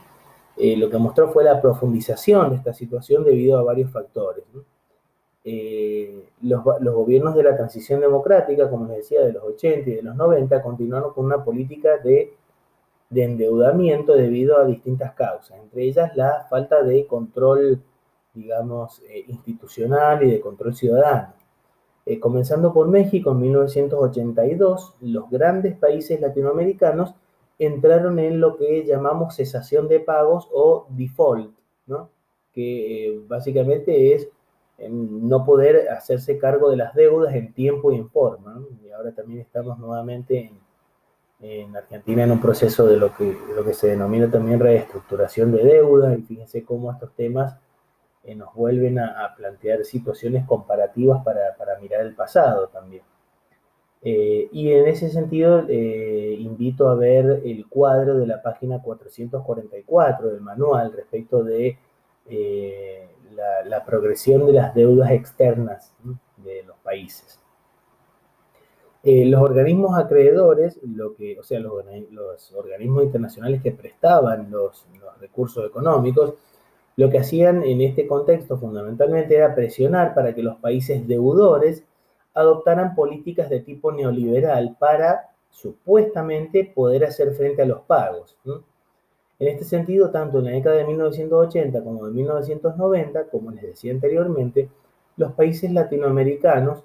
eh, 0.57 0.77
lo 0.77 0.91
que 0.91 0.99
mostró 0.99 1.31
fue 1.31 1.45
la 1.45 1.61
profundización 1.61 2.51
de 2.51 2.57
esta 2.57 2.73
situación 2.73 3.23
debido 3.23 3.61
a 3.61 3.63
varios 3.63 3.93
factores. 3.93 4.43
Eh, 5.49 6.25
los, 6.43 6.65
gobiernos 6.65 7.37
de 7.37 7.45
la 7.45 7.57
transición 7.57 8.01
democrática, 8.01 8.69
como 8.69 8.87
les 8.87 8.97
decía, 8.97 9.25
de 9.25 9.33
los 9.33 9.45
80 9.45 9.91
y 9.91 9.95
de 9.95 10.03
los 10.03 10.17
90, 10.17 10.61
continuaron 10.61 11.13
con 11.13 11.25
una 11.25 11.45
política 11.45 11.99
de, 11.99 12.35
endeudamiento 13.15 14.17
debido 14.17 14.59
a 14.59 14.65
distintas 14.65 15.15
causas, 15.15 15.57
entre 15.63 15.85
ellas 15.85 16.17
la 16.17 16.49
falta 16.51 16.83
de 16.83 17.07
control, 17.07 17.81
digamos, 18.35 19.01
eh, 19.09 19.25
institucional 19.29 20.25
y 20.25 20.33
de 20.33 20.41
control 20.41 20.75
ciudadano. 20.75 21.35
Eh, 22.07 22.19
comenzando 22.19 22.73
por 22.73 22.89
México 22.89 23.31
en 23.31 23.41
1982, 23.43 24.97
los 25.01 25.31
grandes 25.31 25.77
países 25.77 26.21
latinoamericanos 26.21 27.15
entraron 27.61 28.19
en 28.19 28.41
lo 28.41 28.57
que 28.57 28.85
llamamos 28.85 29.37
cesación 29.37 29.87
de 29.87 30.01
pagos 30.01 30.49
o 30.53 30.89
default, 30.91 31.55
¿no? 31.87 32.11
que 32.53 33.23
básicamente 33.29 34.15
es 34.15 34.29
no 34.79 35.45
poder 35.45 35.89
hacerse 35.89 36.39
cargo 36.39 36.71
de 36.71 36.77
las 36.77 36.95
deudas 36.95 37.35
en 37.35 37.53
tiempo 37.53 37.93
y 37.93 37.97
en 37.97 38.11
forma. 38.11 38.63
Y 38.85 38.91
ahora 38.91 39.13
también 39.13 39.41
estamos 39.41 39.79
nuevamente 39.79 40.53
en, 41.41 41.77
Argentina 41.77 42.25
en 42.25 42.33
un 42.33 42.41
proceso 42.41 42.87
de 42.87 42.97
lo 42.97 43.15
que, 43.15 43.37
lo 43.55 43.65
que 43.65 43.75
se 43.75 43.89
denomina 43.89 44.31
también 44.31 44.61
reestructuración 44.61 45.53
de 45.53 45.65
deuda. 45.65 46.15
Y 46.15 46.23
fíjense 46.23 46.65
cómo 46.65 46.91
estos 46.93 47.13
temas 47.15 47.57
eh, 48.25 48.35
nos 48.35 48.53
vuelven 48.55 48.99
a, 48.99 49.35
plantear 49.37 49.85
situaciones 49.85 50.45
comparativas 50.47 51.25
para, 51.25 51.79
mirar 51.81 52.03
el 52.03 52.15
pasado 52.15 52.69
también. 52.69 53.03
Eh, 54.03 54.49
y 54.53 54.73
en 54.73 54.87
ese 54.87 55.11
sentido, 55.11 55.65
eh, 55.69 56.37
invito 56.39 56.89
a 56.89 56.95
ver 56.95 57.43
el 57.45 57.67
cuadro 57.67 58.19
de 58.19 58.27
la 58.27 58.43
página 58.43 58.81
444 58.83 60.31
del 60.31 60.41
manual 60.41 60.93
respecto 60.93 61.43
de 61.43 61.79
la, 63.65 63.85
progresión 63.85 64.47
de 64.47 64.53
las 64.53 64.75
deudas 64.75 65.11
externas 65.11 65.95
de 66.37 66.63
los 66.65 66.77
países. 66.79 67.41
Eh, 69.03 69.25
los 69.27 69.41
organismos 69.41 69.97
acreedores, 69.97 70.81
lo 70.83 71.15
que, 71.15 71.39
o 71.39 71.45
sea, 71.45 71.61
los, 71.61 72.53
organismos 72.55 73.05
internacionales 73.05 73.63
que 73.63 73.73
prestaban 73.73 74.51
los, 74.51 74.87
recursos 75.21 75.67
económicos, 75.67 76.35
lo 76.97 77.11
que 77.11 77.19
hacían 77.19 77.63
en 77.63 77.81
este 77.83 78.07
contexto 78.07 78.59
fundamentalmente 78.59 79.37
era 79.37 79.55
presionar 79.55 80.15
para 80.15 80.35
que 80.35 80.43
los 80.43 80.57
países 80.57 81.07
deudores 81.07 81.85
adoptaran 82.35 82.95
políticas 82.95 83.49
de 83.49 83.61
tipo 83.61 83.93
neoliberal 83.93 84.77
para 84.79 85.31
supuestamente 85.51 86.65
poder 86.65 87.05
hacer 87.05 87.33
frente 87.35 87.63
a 87.63 87.67
los 87.67 87.83
pagos. 87.83 88.37
En 89.39 89.49
este 89.49 89.65
sentido, 89.65 90.11
tanto 90.11 90.39
en 90.39 90.47
la 90.47 90.51
década 90.53 90.77
de 90.77 90.85
1980 90.87 91.85
como 91.85 92.07
en 92.07 92.15
1990, 92.15 93.25
como 93.25 93.51
les 93.51 93.63
decía 93.63 93.93
anteriormente, 93.93 94.71
los 95.17 95.33
países 95.33 95.71
latinoamericanos 95.73 96.85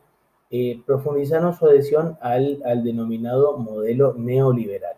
eh, 0.49 0.81
profundizaron 0.85 1.53
su 1.55 1.65
adhesión 1.65 2.17
al, 2.19 2.61
denominado 2.83 3.57
modelo 3.57 4.13
neoliberal. 4.17 4.95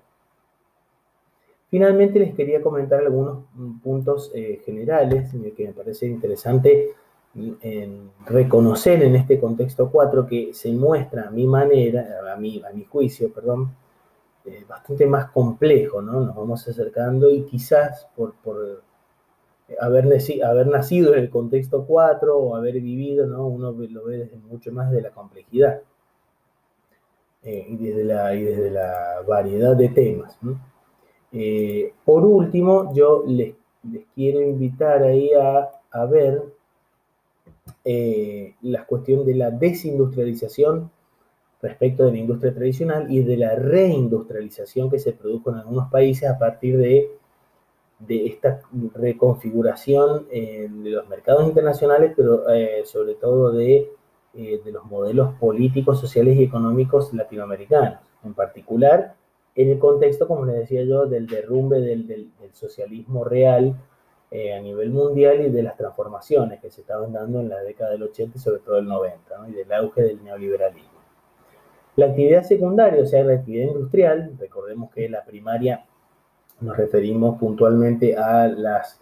Finalmente 1.70 2.20
les 2.20 2.34
quería 2.34 2.62
comentar 2.62 3.02
algunos 3.02 3.46
puntos 3.84 4.32
eh, 4.34 4.62
generales 4.66 5.32
que 5.56 5.68
me 5.68 5.74
parece 5.74 6.08
interesante 6.08 6.90
reconocer 8.28 9.02
en 9.02 9.16
este 9.16 9.40
contexto 9.40 9.90
4 9.92 10.28
que 10.28 10.54
se 10.54 10.72
muestra 10.72 11.28
a 11.28 11.32
mi 11.32 11.48
manera, 11.48 12.06
a 12.32 12.38
mi 12.38 12.86
juicio, 12.88 13.34
perdón, 13.34 13.72
eh, 14.46 14.66
bastante 14.68 15.06
más 15.06 15.32
complejo, 15.32 16.02
¿no? 16.02 16.20
Nos 16.20 16.36
vamos 16.36 16.68
acercando 16.68 17.30
y 17.30 17.44
quizás 17.46 18.08
por, 18.14 18.34
haber, 19.80 20.06
haber, 20.44 20.68
nacido 20.68 21.14
en 21.14 21.20
el 21.22 21.30
contexto 21.30 21.86
4 21.86 22.38
o 22.38 22.56
haber 22.56 22.74
vivido, 22.82 23.26
¿no? 23.26 23.48
Uno 23.48 23.72
lo 23.72 24.04
ve 24.04 24.18
desde 24.18 24.38
mucho 24.38 24.74
más 24.74 24.92
de 24.92 25.02
la 25.02 25.12
complejidad 25.12 25.82
eh, 27.42 27.66
y, 27.70 27.78
desde 27.78 28.04
la, 28.04 28.28
desde 28.32 28.70
la 28.70 29.22
variedad 29.26 29.78
de 29.78 29.88
temas. 29.90 30.38
Eh, 31.32 31.94
por 32.04 32.26
último, 32.26 32.94
yo 32.94 33.24
les, 33.26 33.56
quiero 34.14 34.42
invitar 34.42 35.04
ahí 35.04 35.32
a, 35.34 35.70
a 35.92 36.06
ver 36.06 36.44
la 38.62 38.86
cuestión 38.86 39.26
de 39.26 39.36
la 39.36 39.52
desindustrialización 39.52 40.92
respecto 41.64 42.06
de 42.06 42.12
la 42.12 42.18
industria 42.20 42.54
tradicional 42.54 43.10
y 43.10 43.24
de 43.24 43.38
la 43.38 43.56
reindustrialización 43.56 44.92
que 44.92 45.00
se 45.00 45.14
produjo 45.14 45.50
en 45.50 45.58
algunos 45.58 45.90
países 45.90 46.30
a 46.30 46.38
partir 46.38 46.78
de, 46.78 47.10
de 48.00 48.28
esta 48.28 48.62
reconfiguración 48.94 50.28
de 50.30 50.70
los 50.92 51.08
mercados 51.08 51.48
internacionales, 51.48 52.14
pero 52.16 52.48
eh, 52.50 52.84
sobre 52.86 53.16
todo 53.16 53.52
de, 53.52 53.90
eh, 54.36 54.62
de, 54.64 54.72
los 54.72 54.86
modelos 54.86 55.34
políticos, 55.40 56.00
sociales 56.00 56.38
y 56.38 56.44
económicos 56.44 57.14
latinoamericanos, 57.14 58.00
en 58.24 58.34
particular 58.34 59.16
en 59.56 59.70
el 59.70 59.80
contexto, 59.80 60.28
como 60.28 60.46
les 60.46 60.56
decía 60.56 60.84
yo, 60.84 61.06
del 61.06 61.28
derrumbe 61.28 61.80
del, 61.80 62.08
del, 62.08 62.32
socialismo 62.54 63.24
real 63.24 63.76
eh, 64.32 64.54
a 64.54 64.60
nivel 64.60 64.90
mundial 64.90 65.42
y 65.42 65.50
de 65.50 65.64
las 65.64 65.78
transformaciones 65.78 66.60
que 66.60 66.72
se 66.72 66.82
estaban 66.82 67.14
dando 67.14 67.40
en 67.40 67.50
la 67.50 67.62
década 67.62 67.92
del 67.92 68.04
80 68.04 68.38
y 68.38 68.42
sobre 68.42 68.60
todo 68.60 68.78
el 68.80 68.86
90, 68.88 69.50
y 69.50 69.52
del 69.54 69.72
auge 69.72 70.02
del 70.02 70.24
neoliberalismo. 70.24 70.93
La 71.96 72.08
actividad 72.08 72.42
secundaria, 72.42 73.04
o 73.04 73.06
sea, 73.06 73.24
la 73.24 73.36
actividad 73.36 73.68
industrial, 73.68 74.36
recordemos 74.40 74.92
que 74.92 75.08
la 75.08 75.24
primaria 75.24 75.86
nos 76.60 76.76
referimos 76.76 77.38
puntualmente 77.38 78.18
a 78.18 78.48
las 78.48 79.00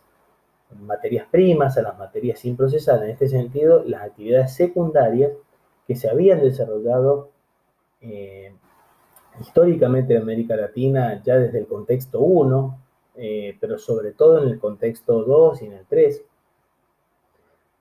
materias 0.82 1.26
primas, 1.32 1.78
a 1.78 1.84
las 1.84 1.98
materias 1.98 2.40
sin 2.40 2.58
procesar. 2.58 3.02
En 3.04 3.12
este 3.12 3.30
sentido, 3.30 3.84
las 3.86 4.04
actividades 4.04 4.54
secundarias 4.54 5.32
que 5.88 5.96
se 5.96 6.10
habían 6.10 6.42
desarrollado 6.42 7.30
eh, 8.02 8.54
históricamente 9.40 10.16
en 10.16 10.24
América 10.24 10.58
Latina 10.58 11.22
ya 11.24 11.38
desde 11.38 11.60
el 11.60 11.68
contexto 11.68 12.20
1, 12.20 12.78
eh, 13.16 13.58
pero 13.62 13.78
sobre 13.78 14.12
todo 14.12 14.44
en 14.44 14.50
el 14.50 14.60
contexto 14.60 15.24
2 15.24 15.62
y 15.62 15.66
en 15.68 15.74
el 15.74 15.86
3. 15.86 16.24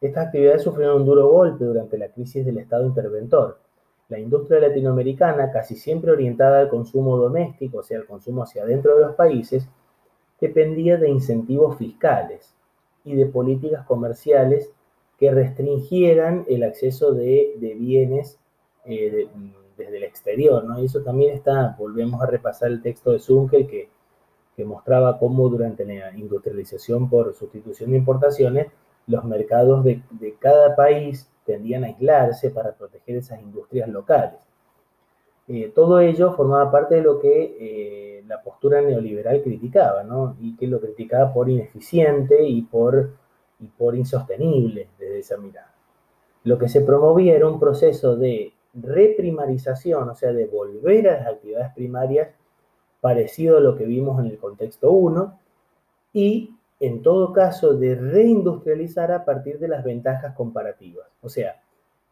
Estas 0.03 0.27
actividades 0.27 0.63
sufrieron 0.63 0.99
un 0.99 1.07
duro 1.07 1.29
golpe 1.29 1.65
durante 1.65 1.99
la 1.99 2.09
crisis 2.09 2.47
del 2.47 2.59
Estado 2.59 2.87
interventor 2.87 3.59
la 4.11 4.19
industria 4.19 4.61
latinoamericana, 4.61 5.51
casi 5.53 5.77
siempre 5.77 6.11
orientada 6.11 6.61
al 6.61 6.69
consumo 6.69 7.17
doméstico, 7.17 7.79
o 7.79 7.83
sea, 7.83 7.99
al 7.99 8.07
consumo 8.07 8.43
hacia 8.43 8.65
adentro 8.65 8.97
de 8.97 9.07
los 9.07 9.15
países, 9.15 9.69
dependía 10.41 10.97
de 10.97 11.09
incentivos 11.09 11.79
fiscales 11.79 12.55
y 13.05 13.15
de 13.15 13.27
políticas 13.27 13.87
comerciales 13.87 14.73
que 15.17 15.31
restringieran 15.31 16.45
el 16.49 16.65
acceso 16.65 17.13
de, 17.13 17.55
bienes 17.79 18.39
eh, 18.85 19.29
desde 19.77 19.97
el 19.97 20.03
exterior. 20.03 20.65
¿no? 20.65 20.81
Y 20.81 20.87
eso 20.87 21.03
también 21.03 21.35
está, 21.35 21.77
volvemos 21.79 22.21
a 22.21 22.27
repasar 22.27 22.71
el 22.71 22.83
texto 22.83 23.13
de 23.13 23.21
Zunkel 23.21 23.69
que, 23.69 23.91
que 24.57 24.65
mostraba 24.65 25.19
cómo 25.19 25.49
durante 25.49 25.85
la 25.85 26.17
industrialización 26.17 27.09
por 27.09 27.33
sustitución 27.35 27.93
de 27.93 27.99
importaciones, 27.99 28.67
los 29.07 29.25
mercados 29.25 29.85
de, 29.85 30.03
de 30.11 30.35
cada 30.35 30.75
país 30.75 31.31
tendían 31.51 31.85
a 31.85 31.89
aislarse 31.89 32.51
para 32.51 32.73
proteger 32.73 33.17
esas 33.17 33.41
industrias 33.41 33.89
locales. 33.89 34.41
Eh, 35.49 35.73
todo 35.75 35.99
ello 35.99 36.33
formaba 36.33 36.71
parte 36.71 36.97
de 36.97 37.03
lo 37.03 37.19
que 37.19 37.57
eh, 37.61 38.25
la 38.27 38.41
postura 38.41 38.81
neoliberal 38.81 39.43
criticaba, 39.43 40.05
¿no? 40.05 40.37
Y 40.41 40.57
que 40.57 40.69
lo 40.69 40.81
criticaba 40.81 41.33
por 41.33 41.51
ineficiente 41.51 42.47
y 42.47 42.63
por, 42.63 43.11
y 43.59 43.67
por 43.67 43.97
insostenible 43.97 44.89
desde 44.99 45.19
esa 45.19 45.37
mirada. 45.39 45.75
Lo 46.45 46.57
que 46.57 46.69
se 46.69 46.83
promovía 46.83 47.35
era 47.35 47.49
un 47.49 47.59
proceso 47.59 48.17
de 48.17 48.53
reprimarización, 48.75 50.09
o 50.09 50.15
sea, 50.15 50.33
de 50.33 50.47
volver 50.47 51.09
a 51.09 51.19
las 51.19 51.27
actividades 51.27 51.75
primarias 51.75 52.29
parecido 53.01 53.59
a 53.59 53.61
lo 53.61 53.77
que 53.77 53.85
vimos 53.85 54.21
en 54.21 54.27
el 54.27 54.39
contexto 54.39 54.93
1, 54.93 55.39
y 56.13 56.55
en 56.81 57.03
todo 57.03 57.35
caso, 57.35 57.75
de 57.75 57.95
reindustrializar 57.95 59.13
a 59.13 59.27
partir 59.27 59.59
de 59.59 59.69
las 59.69 59.85
ventajas 59.85 60.35
comparativas. 60.35 61.07
O 61.21 61.29
sea, 61.29 61.61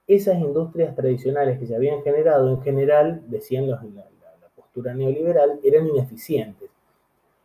esas 0.07 0.39
industrias 0.39 0.95
tradicionales 0.95 1.59
que 1.59 1.67
se 1.67 1.75
habían 1.75 2.03
generado, 2.03 2.51
en 2.51 2.61
general, 2.61 3.23
decían 3.29 3.67
los, 3.69 3.83
la, 3.83 4.05
la, 4.05 4.49
postura 4.55 4.93
neoliberal, 4.93 5.59
eran 5.65 5.87
ineficientes. 5.87 6.71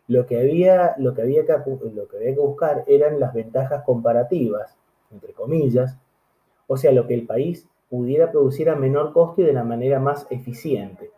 Lo 0.07 0.25
que, 0.25 0.37
había, 0.37 0.95
lo, 0.97 1.13
que 1.13 1.21
había 1.21 1.45
que, 1.45 1.53
lo 1.93 2.07
que 2.09 2.17
había 2.17 2.33
que 2.33 2.41
buscar 2.41 2.83
eran 2.87 3.21
las 3.21 3.33
ventajas 3.33 3.83
comparativas, 3.85 4.75
entre 5.09 5.31
comillas, 5.31 5.97
o 6.67 6.75
sea, 6.75 6.91
lo 6.91 7.07
que 7.07 7.13
el 7.13 7.25
país 7.25 7.65
pudiera 7.89 8.31
producir 8.31 8.69
a 8.69 8.75
menor 8.75 9.13
costo 9.13 9.41
y 9.41 9.45
de 9.45 9.53
la 9.53 9.63
manera 9.63 9.99
más 9.99 10.27
eficiente. 10.29 11.11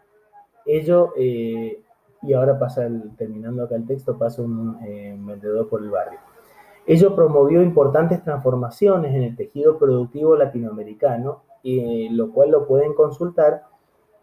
Ello 0.66 1.14
eh, 1.18 1.80
y 2.22 2.34
ahora 2.34 2.58
pasa, 2.58 2.88
terminando 3.18 3.64
acá 3.64 3.76
el 3.76 3.86
texto, 3.86 4.18
pasa 4.18 4.42
un 4.42 4.78
eh, 4.84 5.16
vendedor 5.18 5.68
por 5.70 5.82
el 5.82 5.90
barrio. 5.90 6.20
Ello 6.88 7.16
promovió 7.16 7.62
importantes 7.64 8.24
transformaciones 8.24 9.16
en 9.16 9.24
el 9.24 9.36
tejido 9.36 9.78
productivo 9.78 10.36
latinoamericano, 10.36 11.44
eh, 11.64 12.08
lo 12.12 12.32
cual 12.32 12.52
lo 12.52 12.68
pueden 12.68 12.94
consultar 12.94 13.64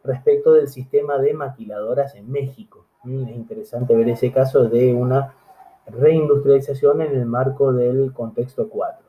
respecto 0.05 0.53
del 0.53 0.69
sistema 0.69 1.19
de 1.19 1.35
maquiladoras 1.35 2.15
en 2.15 2.31
México. 2.31 2.87
Mm, 3.05 3.25
es 3.29 3.37
interesante 3.37 3.97
ver 3.97 4.09
ese 4.09 4.31
caso 4.31 4.69
de 4.69 4.95
una 4.95 5.35
reindustrialización 5.87 7.03
en 7.03 7.17
el 7.17 7.27
marco 7.27 7.73
del 7.73 8.13
contexto 8.13 8.69
4. 8.69 9.05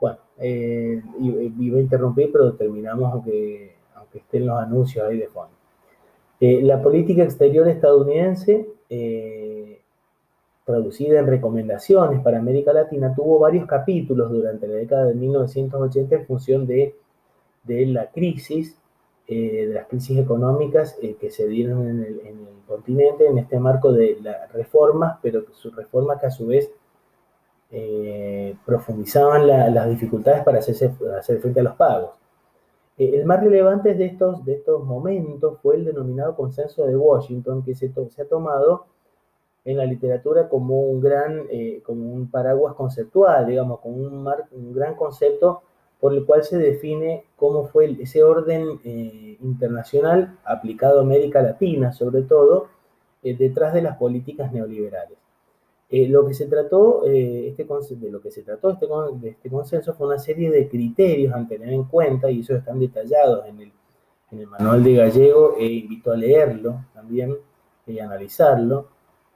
Bueno, 0.00 0.18
eh, 0.38 1.02
iba 1.18 1.78
a 1.78 1.80
interrumpir, 1.80 2.30
pero 2.30 2.52
terminamos 2.54 3.12
aunque, 3.12 3.76
aunque 3.94 4.18
estén 4.18 4.46
los 4.46 4.60
anuncios 4.60 5.06
ahí 5.06 5.18
de 5.18 5.28
fondo. 5.28 5.57
Eh, 6.40 6.62
la 6.62 6.80
política 6.80 7.24
exterior 7.24 7.66
estadounidense, 7.68 8.68
eh, 8.88 9.80
traducida 10.64 11.18
en 11.18 11.26
recomendaciones 11.26 12.20
para 12.22 12.38
América 12.38 12.72
Latina, 12.72 13.12
tuvo 13.14 13.40
varios 13.40 13.66
capítulos 13.66 14.30
durante 14.30 14.68
la 14.68 14.74
década 14.74 15.06
de 15.06 15.14
1980 15.14 16.14
en 16.14 16.26
función 16.26 16.66
de, 16.66 16.94
la 17.66 18.10
crisis, 18.10 18.76
eh, 19.26 19.66
de 19.66 19.74
las 19.74 19.88
crisis 19.88 20.18
económicas 20.18 20.96
que 21.20 21.30
se 21.30 21.48
dieron 21.48 21.88
en 21.88 22.04
el, 22.04 22.20
en 22.20 22.38
el, 22.38 22.58
continente 22.66 23.26
en 23.26 23.38
este 23.38 23.58
marco 23.58 23.92
de 23.92 24.18
las 24.22 24.52
reformas, 24.52 25.18
pero 25.22 25.42
sus 25.54 25.74
reformas 25.74 26.20
que 26.20 26.26
a 26.26 26.30
su 26.30 26.46
vez 26.46 26.70
profundizaban 28.66 29.46
las 29.46 29.88
dificultades 29.88 30.44
para 30.44 30.58
hacer 30.58 31.40
frente 31.40 31.60
a 31.60 31.62
los 31.62 31.74
pagos. 31.76 32.17
Eh, 32.98 33.12
el 33.14 33.24
más 33.24 33.40
relevante 33.40 33.94
de 33.94 34.06
estos, 34.06 34.44
de 34.44 34.54
estos 34.54 34.84
momentos 34.84 35.58
fue 35.62 35.76
el 35.76 35.84
denominado 35.84 36.34
consenso 36.36 36.84
de 36.84 36.96
Washington, 36.96 37.62
que 37.62 37.74
se, 37.74 37.92
se 38.10 38.22
ha 38.22 38.28
tomado 38.28 38.86
en 39.64 39.76
la 39.76 39.84
literatura 39.84 40.48
como 40.48 40.80
un 40.80 41.00
gran, 41.00 41.44
eh, 41.50 41.82
como 41.84 42.12
un 42.12 42.30
paraguas 42.30 42.74
conceptual, 42.74 43.46
digamos, 43.46 43.80
como 43.80 43.96
un, 43.96 44.74
gran 44.74 44.94
concepto 44.96 45.62
por 46.00 46.14
el 46.14 46.24
cual 46.24 46.44
se 46.44 46.58
define 46.58 47.24
cómo 47.36 47.66
fue 47.66 47.96
ese 48.00 48.22
orden 48.22 48.80
eh, 48.84 49.36
internacional 49.40 50.38
aplicado 50.44 51.00
a 51.00 51.02
América 51.02 51.42
Latina, 51.42 51.92
sobre 51.92 52.22
todo, 52.22 52.68
detrás 53.22 53.74
de 53.74 53.82
las 53.82 53.98
políticas 53.98 54.52
neoliberales. 54.52 55.18
Eh, 55.90 56.06
lo 56.06 56.26
que 56.26 56.34
se 56.34 56.46
trató, 56.46 57.06
eh, 57.06 57.48
este, 57.48 57.66
de 57.96 58.10
lo 58.10 58.20
que 58.20 58.30
se 58.30 58.42
trató 58.42 58.70
este, 58.70 58.86
de 59.20 59.30
este 59.30 59.48
consenso 59.48 59.94
fue 59.94 60.06
una 60.08 60.18
serie 60.18 60.50
de 60.50 60.68
criterios 60.68 61.34
a 61.34 61.46
tener 61.46 61.72
en 61.72 61.84
cuenta 61.84 62.30
y 62.30 62.40
esos 62.40 62.58
están 62.58 62.78
detallados 62.78 63.46
en 63.46 63.60
el, 63.62 63.72
en 64.30 64.40
el 64.40 64.46
manual 64.48 64.84
de 64.84 64.94
Gallego 64.94 65.54
e 65.58 65.64
invito 65.64 66.12
a 66.12 66.16
leerlo 66.16 66.84
también 66.92 67.34
y 67.86 67.98
analizarlo. 68.00 68.88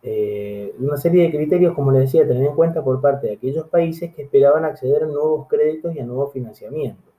Eh, 0.03 0.75
una 0.79 0.99
serie 0.99 1.23
de 1.23 1.31
criterios, 1.31 1.75
como 1.75 1.91
les 1.91 2.03
decía, 2.03 2.25
a 2.25 2.29
tener 2.29 2.45
en 2.45 2.55
cuenta 2.55 2.85
por 2.85 3.01
parte 3.01 3.29
de 3.29 3.35
aquellos 3.35 3.69
países 3.69 4.15
que 4.15 4.23
esperaban 4.23 4.67
acceder 4.67 5.05
a 5.05 5.07
nuevos 5.07 5.49
créditos 5.49 5.95
y 5.95 6.01
a 6.01 6.05
nuevo 6.05 6.29
financiamiento. 6.29 7.11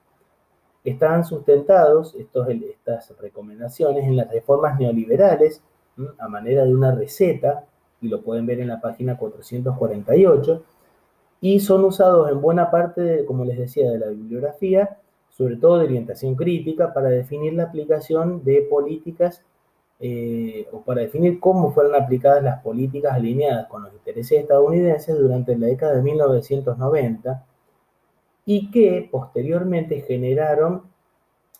Estaban 0.84 1.24
sustentados 1.24 2.14
estos, 2.14 2.46
estas 2.48 3.18
recomendaciones 3.18 4.04
en 4.04 4.16
las 4.16 4.30
reformas 4.30 4.78
neoliberales, 4.78 5.60
a 6.18 6.28
manera 6.28 6.64
de 6.64 6.74
una 6.74 6.94
receta 6.94 7.66
y 8.04 8.08
lo 8.08 8.20
pueden 8.22 8.46
ver 8.46 8.60
en 8.60 8.68
la 8.68 8.80
página 8.80 9.16
448, 9.16 10.62
y 11.40 11.60
son 11.60 11.84
usados 11.84 12.30
en 12.30 12.40
buena 12.40 12.70
parte, 12.70 13.24
como 13.24 13.44
les 13.44 13.58
decía, 13.58 13.90
de 13.90 13.98
la 13.98 14.08
bibliografía, 14.08 14.98
sobre 15.30 15.56
todo 15.56 15.78
de 15.78 15.86
orientación 15.86 16.34
crítica, 16.36 16.92
para 16.92 17.08
definir 17.08 17.54
la 17.54 17.64
aplicación 17.64 18.44
de 18.44 18.62
políticas 18.62 19.42
eh, 20.00 20.66
o 20.72 20.82
para 20.82 21.02
definir 21.02 21.40
cómo 21.40 21.72
fueron 21.72 21.94
aplicadas 21.94 22.42
las 22.42 22.62
políticas 22.62 23.14
alineadas 23.14 23.66
con 23.68 23.84
los 23.84 23.92
intereses 23.92 24.40
estadounidenses 24.40 25.18
durante 25.18 25.56
la 25.56 25.66
década 25.66 25.94
de 25.94 26.02
1990 26.02 27.46
y 28.46 28.70
que 28.70 29.08
posteriormente 29.10 30.02
generaron, 30.02 30.82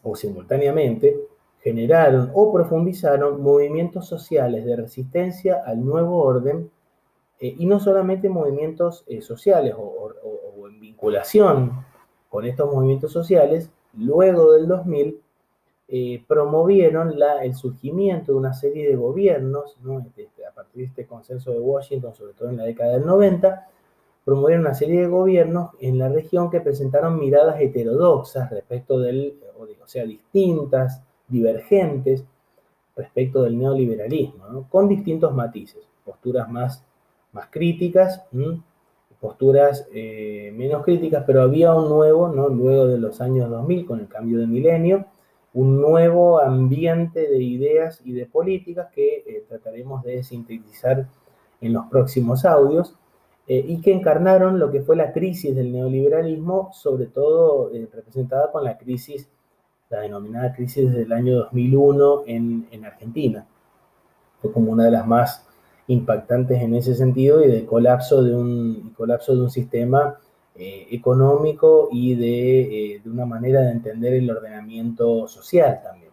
o 0.02 0.14
simultáneamente, 0.14 1.16
generaron 1.64 2.30
o 2.34 2.52
profundizaron 2.52 3.42
movimientos 3.42 4.06
sociales 4.06 4.66
de 4.66 4.76
resistencia 4.76 5.62
al 5.64 5.82
nuevo 5.82 6.18
orden 6.18 6.70
eh, 7.40 7.56
y 7.58 7.64
no 7.64 7.80
solamente 7.80 8.28
movimientos 8.28 9.02
eh, 9.06 9.22
sociales 9.22 9.74
o, 9.76 10.12
en 10.68 10.78
vinculación 10.78 11.72
con 12.28 12.44
estos 12.44 12.70
movimientos 12.70 13.12
sociales, 13.12 13.70
luego 13.96 14.52
del 14.52 14.68
2000 14.68 15.20
eh, 15.88 16.22
promovieron 16.26 17.14
el 17.42 17.54
surgimiento 17.54 18.32
de 18.32 18.38
una 18.38 18.52
serie 18.52 18.88
de 18.88 18.96
gobiernos, 18.96 19.76
este, 20.16 20.44
a 20.46 20.52
partir 20.52 20.82
de 20.82 20.88
este 20.88 21.06
consenso 21.06 21.50
de 21.52 21.60
Washington, 21.60 22.14
sobre 22.14 22.34
todo 22.34 22.50
en 22.50 22.58
la 22.58 22.64
década 22.64 22.92
del 22.94 23.06
90, 23.06 23.68
promovieron 24.24 24.66
una 24.66 24.74
serie 24.74 25.00
de 25.00 25.06
gobiernos 25.06 25.70
en 25.80 25.98
la 25.98 26.10
región 26.10 26.50
que 26.50 26.60
presentaron 26.60 27.18
miradas 27.18 27.60
heterodoxas 27.60 28.50
respecto 28.50 28.98
del, 28.98 29.38
o 29.58 29.86
sea, 29.86 30.04
distintas 30.04 31.02
divergentes 31.34 32.24
respecto 32.96 33.42
del 33.42 33.58
neoliberalismo, 33.58 34.68
con 34.68 34.88
distintos 34.88 35.34
matices, 35.34 35.82
posturas 36.04 36.48
más, 36.48 36.84
más 37.32 37.48
críticas, 37.50 38.22
posturas 39.20 39.88
eh, 39.92 40.52
menos 40.54 40.84
críticas, 40.84 41.24
pero 41.26 41.42
había 41.42 41.74
un 41.74 41.88
nuevo, 41.88 42.28
¿no? 42.28 42.48
luego 42.48 42.86
de 42.86 42.98
los 42.98 43.20
años 43.20 43.50
2000, 43.50 43.86
con 43.86 44.00
el 44.00 44.06
cambio 44.06 44.38
de 44.38 44.46
milenio, 44.46 45.06
un 45.54 45.80
nuevo 45.80 46.40
ambiente 46.40 47.28
de 47.28 47.42
ideas 47.42 48.00
y 48.04 48.12
de 48.12 48.26
políticas 48.26 48.88
que 48.92 49.24
eh, 49.26 49.44
trataremos 49.48 50.02
de 50.04 50.22
sintetizar 50.22 51.08
en 51.60 51.72
los 51.72 51.86
próximos 51.86 52.44
audios, 52.44 52.96
eh, 53.46 53.64
y 53.66 53.80
que 53.80 53.92
encarnaron 53.92 54.58
lo 54.58 54.70
que 54.70 54.80
fue 54.80 54.96
la 54.96 55.12
crisis 55.12 55.54
del 55.54 55.72
neoliberalismo, 55.72 56.70
sobre 56.72 57.06
todo 57.06 57.70
representada 57.92 58.50
con 58.50 58.64
la 58.64 58.78
crisis 58.78 59.28
la 59.94 60.00
denominada 60.00 60.52
crisis 60.52 60.92
del 60.92 61.12
año 61.12 61.36
2001 61.36 62.22
en, 62.26 62.66
en, 62.70 62.84
Argentina. 62.84 63.46
Fue 64.40 64.52
como 64.52 64.72
una 64.72 64.86
de 64.86 64.90
las 64.90 65.06
más 65.06 65.46
impactantes 65.86 66.60
en 66.60 66.74
ese 66.74 66.94
sentido 66.94 67.44
y 67.44 67.48
de 67.48 67.64
colapso 67.64 68.22
de 68.22 68.34
un, 68.34 68.92
colapso 68.96 69.34
de 69.34 69.42
un 69.42 69.50
sistema 69.50 70.18
eh, 70.56 70.88
económico 70.90 71.88
y 71.92 72.14
de, 72.14 72.94
eh, 72.94 73.00
de, 73.04 73.10
una 73.10 73.24
manera 73.24 73.60
de 73.60 73.70
entender 73.70 74.14
el 74.14 74.30
ordenamiento 74.30 75.28
social 75.28 75.80
también. 75.82 76.10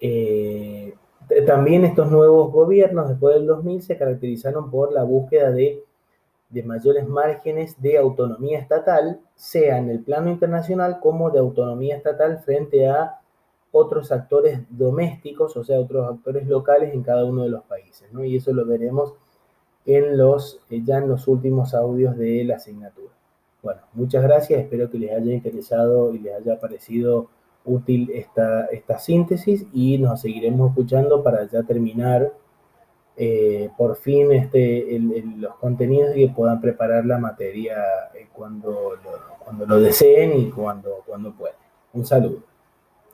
Eh, 0.00 0.94
también 1.46 1.84
estos 1.84 2.10
nuevos 2.10 2.50
gobiernos 2.50 3.08
después 3.08 3.34
del 3.34 3.46
2000 3.46 3.82
se 3.82 3.98
caracterizaron 3.98 4.70
por 4.70 4.92
la 4.92 5.02
búsqueda 5.02 5.50
de 5.50 5.84
de 6.50 6.62
mayores 6.62 7.06
márgenes 7.06 7.80
de 7.80 7.98
autonomía 7.98 8.58
estatal, 8.58 9.20
sea 9.34 9.78
en 9.78 9.90
el 9.90 10.00
plano 10.00 10.30
internacional 10.30 10.98
como 11.00 11.30
de 11.30 11.38
autonomía 11.38 11.96
estatal 11.96 12.38
frente 12.38 12.88
a 12.88 13.20
otros 13.70 14.10
actores 14.12 14.60
domésticos, 14.70 15.56
o 15.56 15.64
sea, 15.64 15.78
otros 15.78 16.08
actores 16.08 16.46
locales 16.46 16.94
en 16.94 17.02
cada 17.02 17.24
uno 17.24 17.42
de 17.42 17.50
los 17.50 17.64
países, 17.64 18.10
¿no? 18.12 18.24
Y 18.24 18.36
eso 18.36 18.52
lo 18.52 18.64
veremos 18.64 19.14
en 19.84 20.16
los, 20.16 20.60
eh, 20.70 20.82
ya 20.84 20.98
en 20.98 21.08
los 21.08 21.28
últimos 21.28 21.74
audios 21.74 22.16
de 22.16 22.44
la 22.44 22.56
asignatura. 22.56 23.12
Bueno, 23.62 23.80
muchas 23.92 24.22
gracias, 24.22 24.60
espero 24.60 24.90
que 24.90 24.98
les 24.98 25.12
haya 25.12 25.34
interesado 25.34 26.14
y 26.14 26.18
les 26.20 26.34
haya 26.34 26.58
parecido 26.58 27.28
útil 27.64 28.10
esta, 28.14 28.66
esta 28.66 28.98
síntesis 28.98 29.66
y 29.72 29.98
nos 29.98 30.22
seguiremos 30.22 30.70
escuchando 30.70 31.22
para 31.22 31.44
ya 31.48 31.62
terminar 31.62 32.32
eh, 33.20 33.68
por 33.76 33.96
fin 33.96 34.30
este, 34.30 34.96
los 35.38 35.56
contenidos 35.56 36.16
y 36.16 36.28
que 36.28 36.32
puedan 36.32 36.60
preparar 36.60 37.04
la 37.04 37.18
materia 37.18 37.76
eh, 38.14 38.28
cuando, 38.32 38.94
lo, 38.94 39.36
cuando 39.44 39.66
lo 39.66 39.80
deseen 39.80 40.38
y 40.38 40.50
cuando, 40.50 41.02
cuando 41.04 41.32
puedan. 41.32 41.56
Un 41.92 42.06
saludo. 42.06 42.47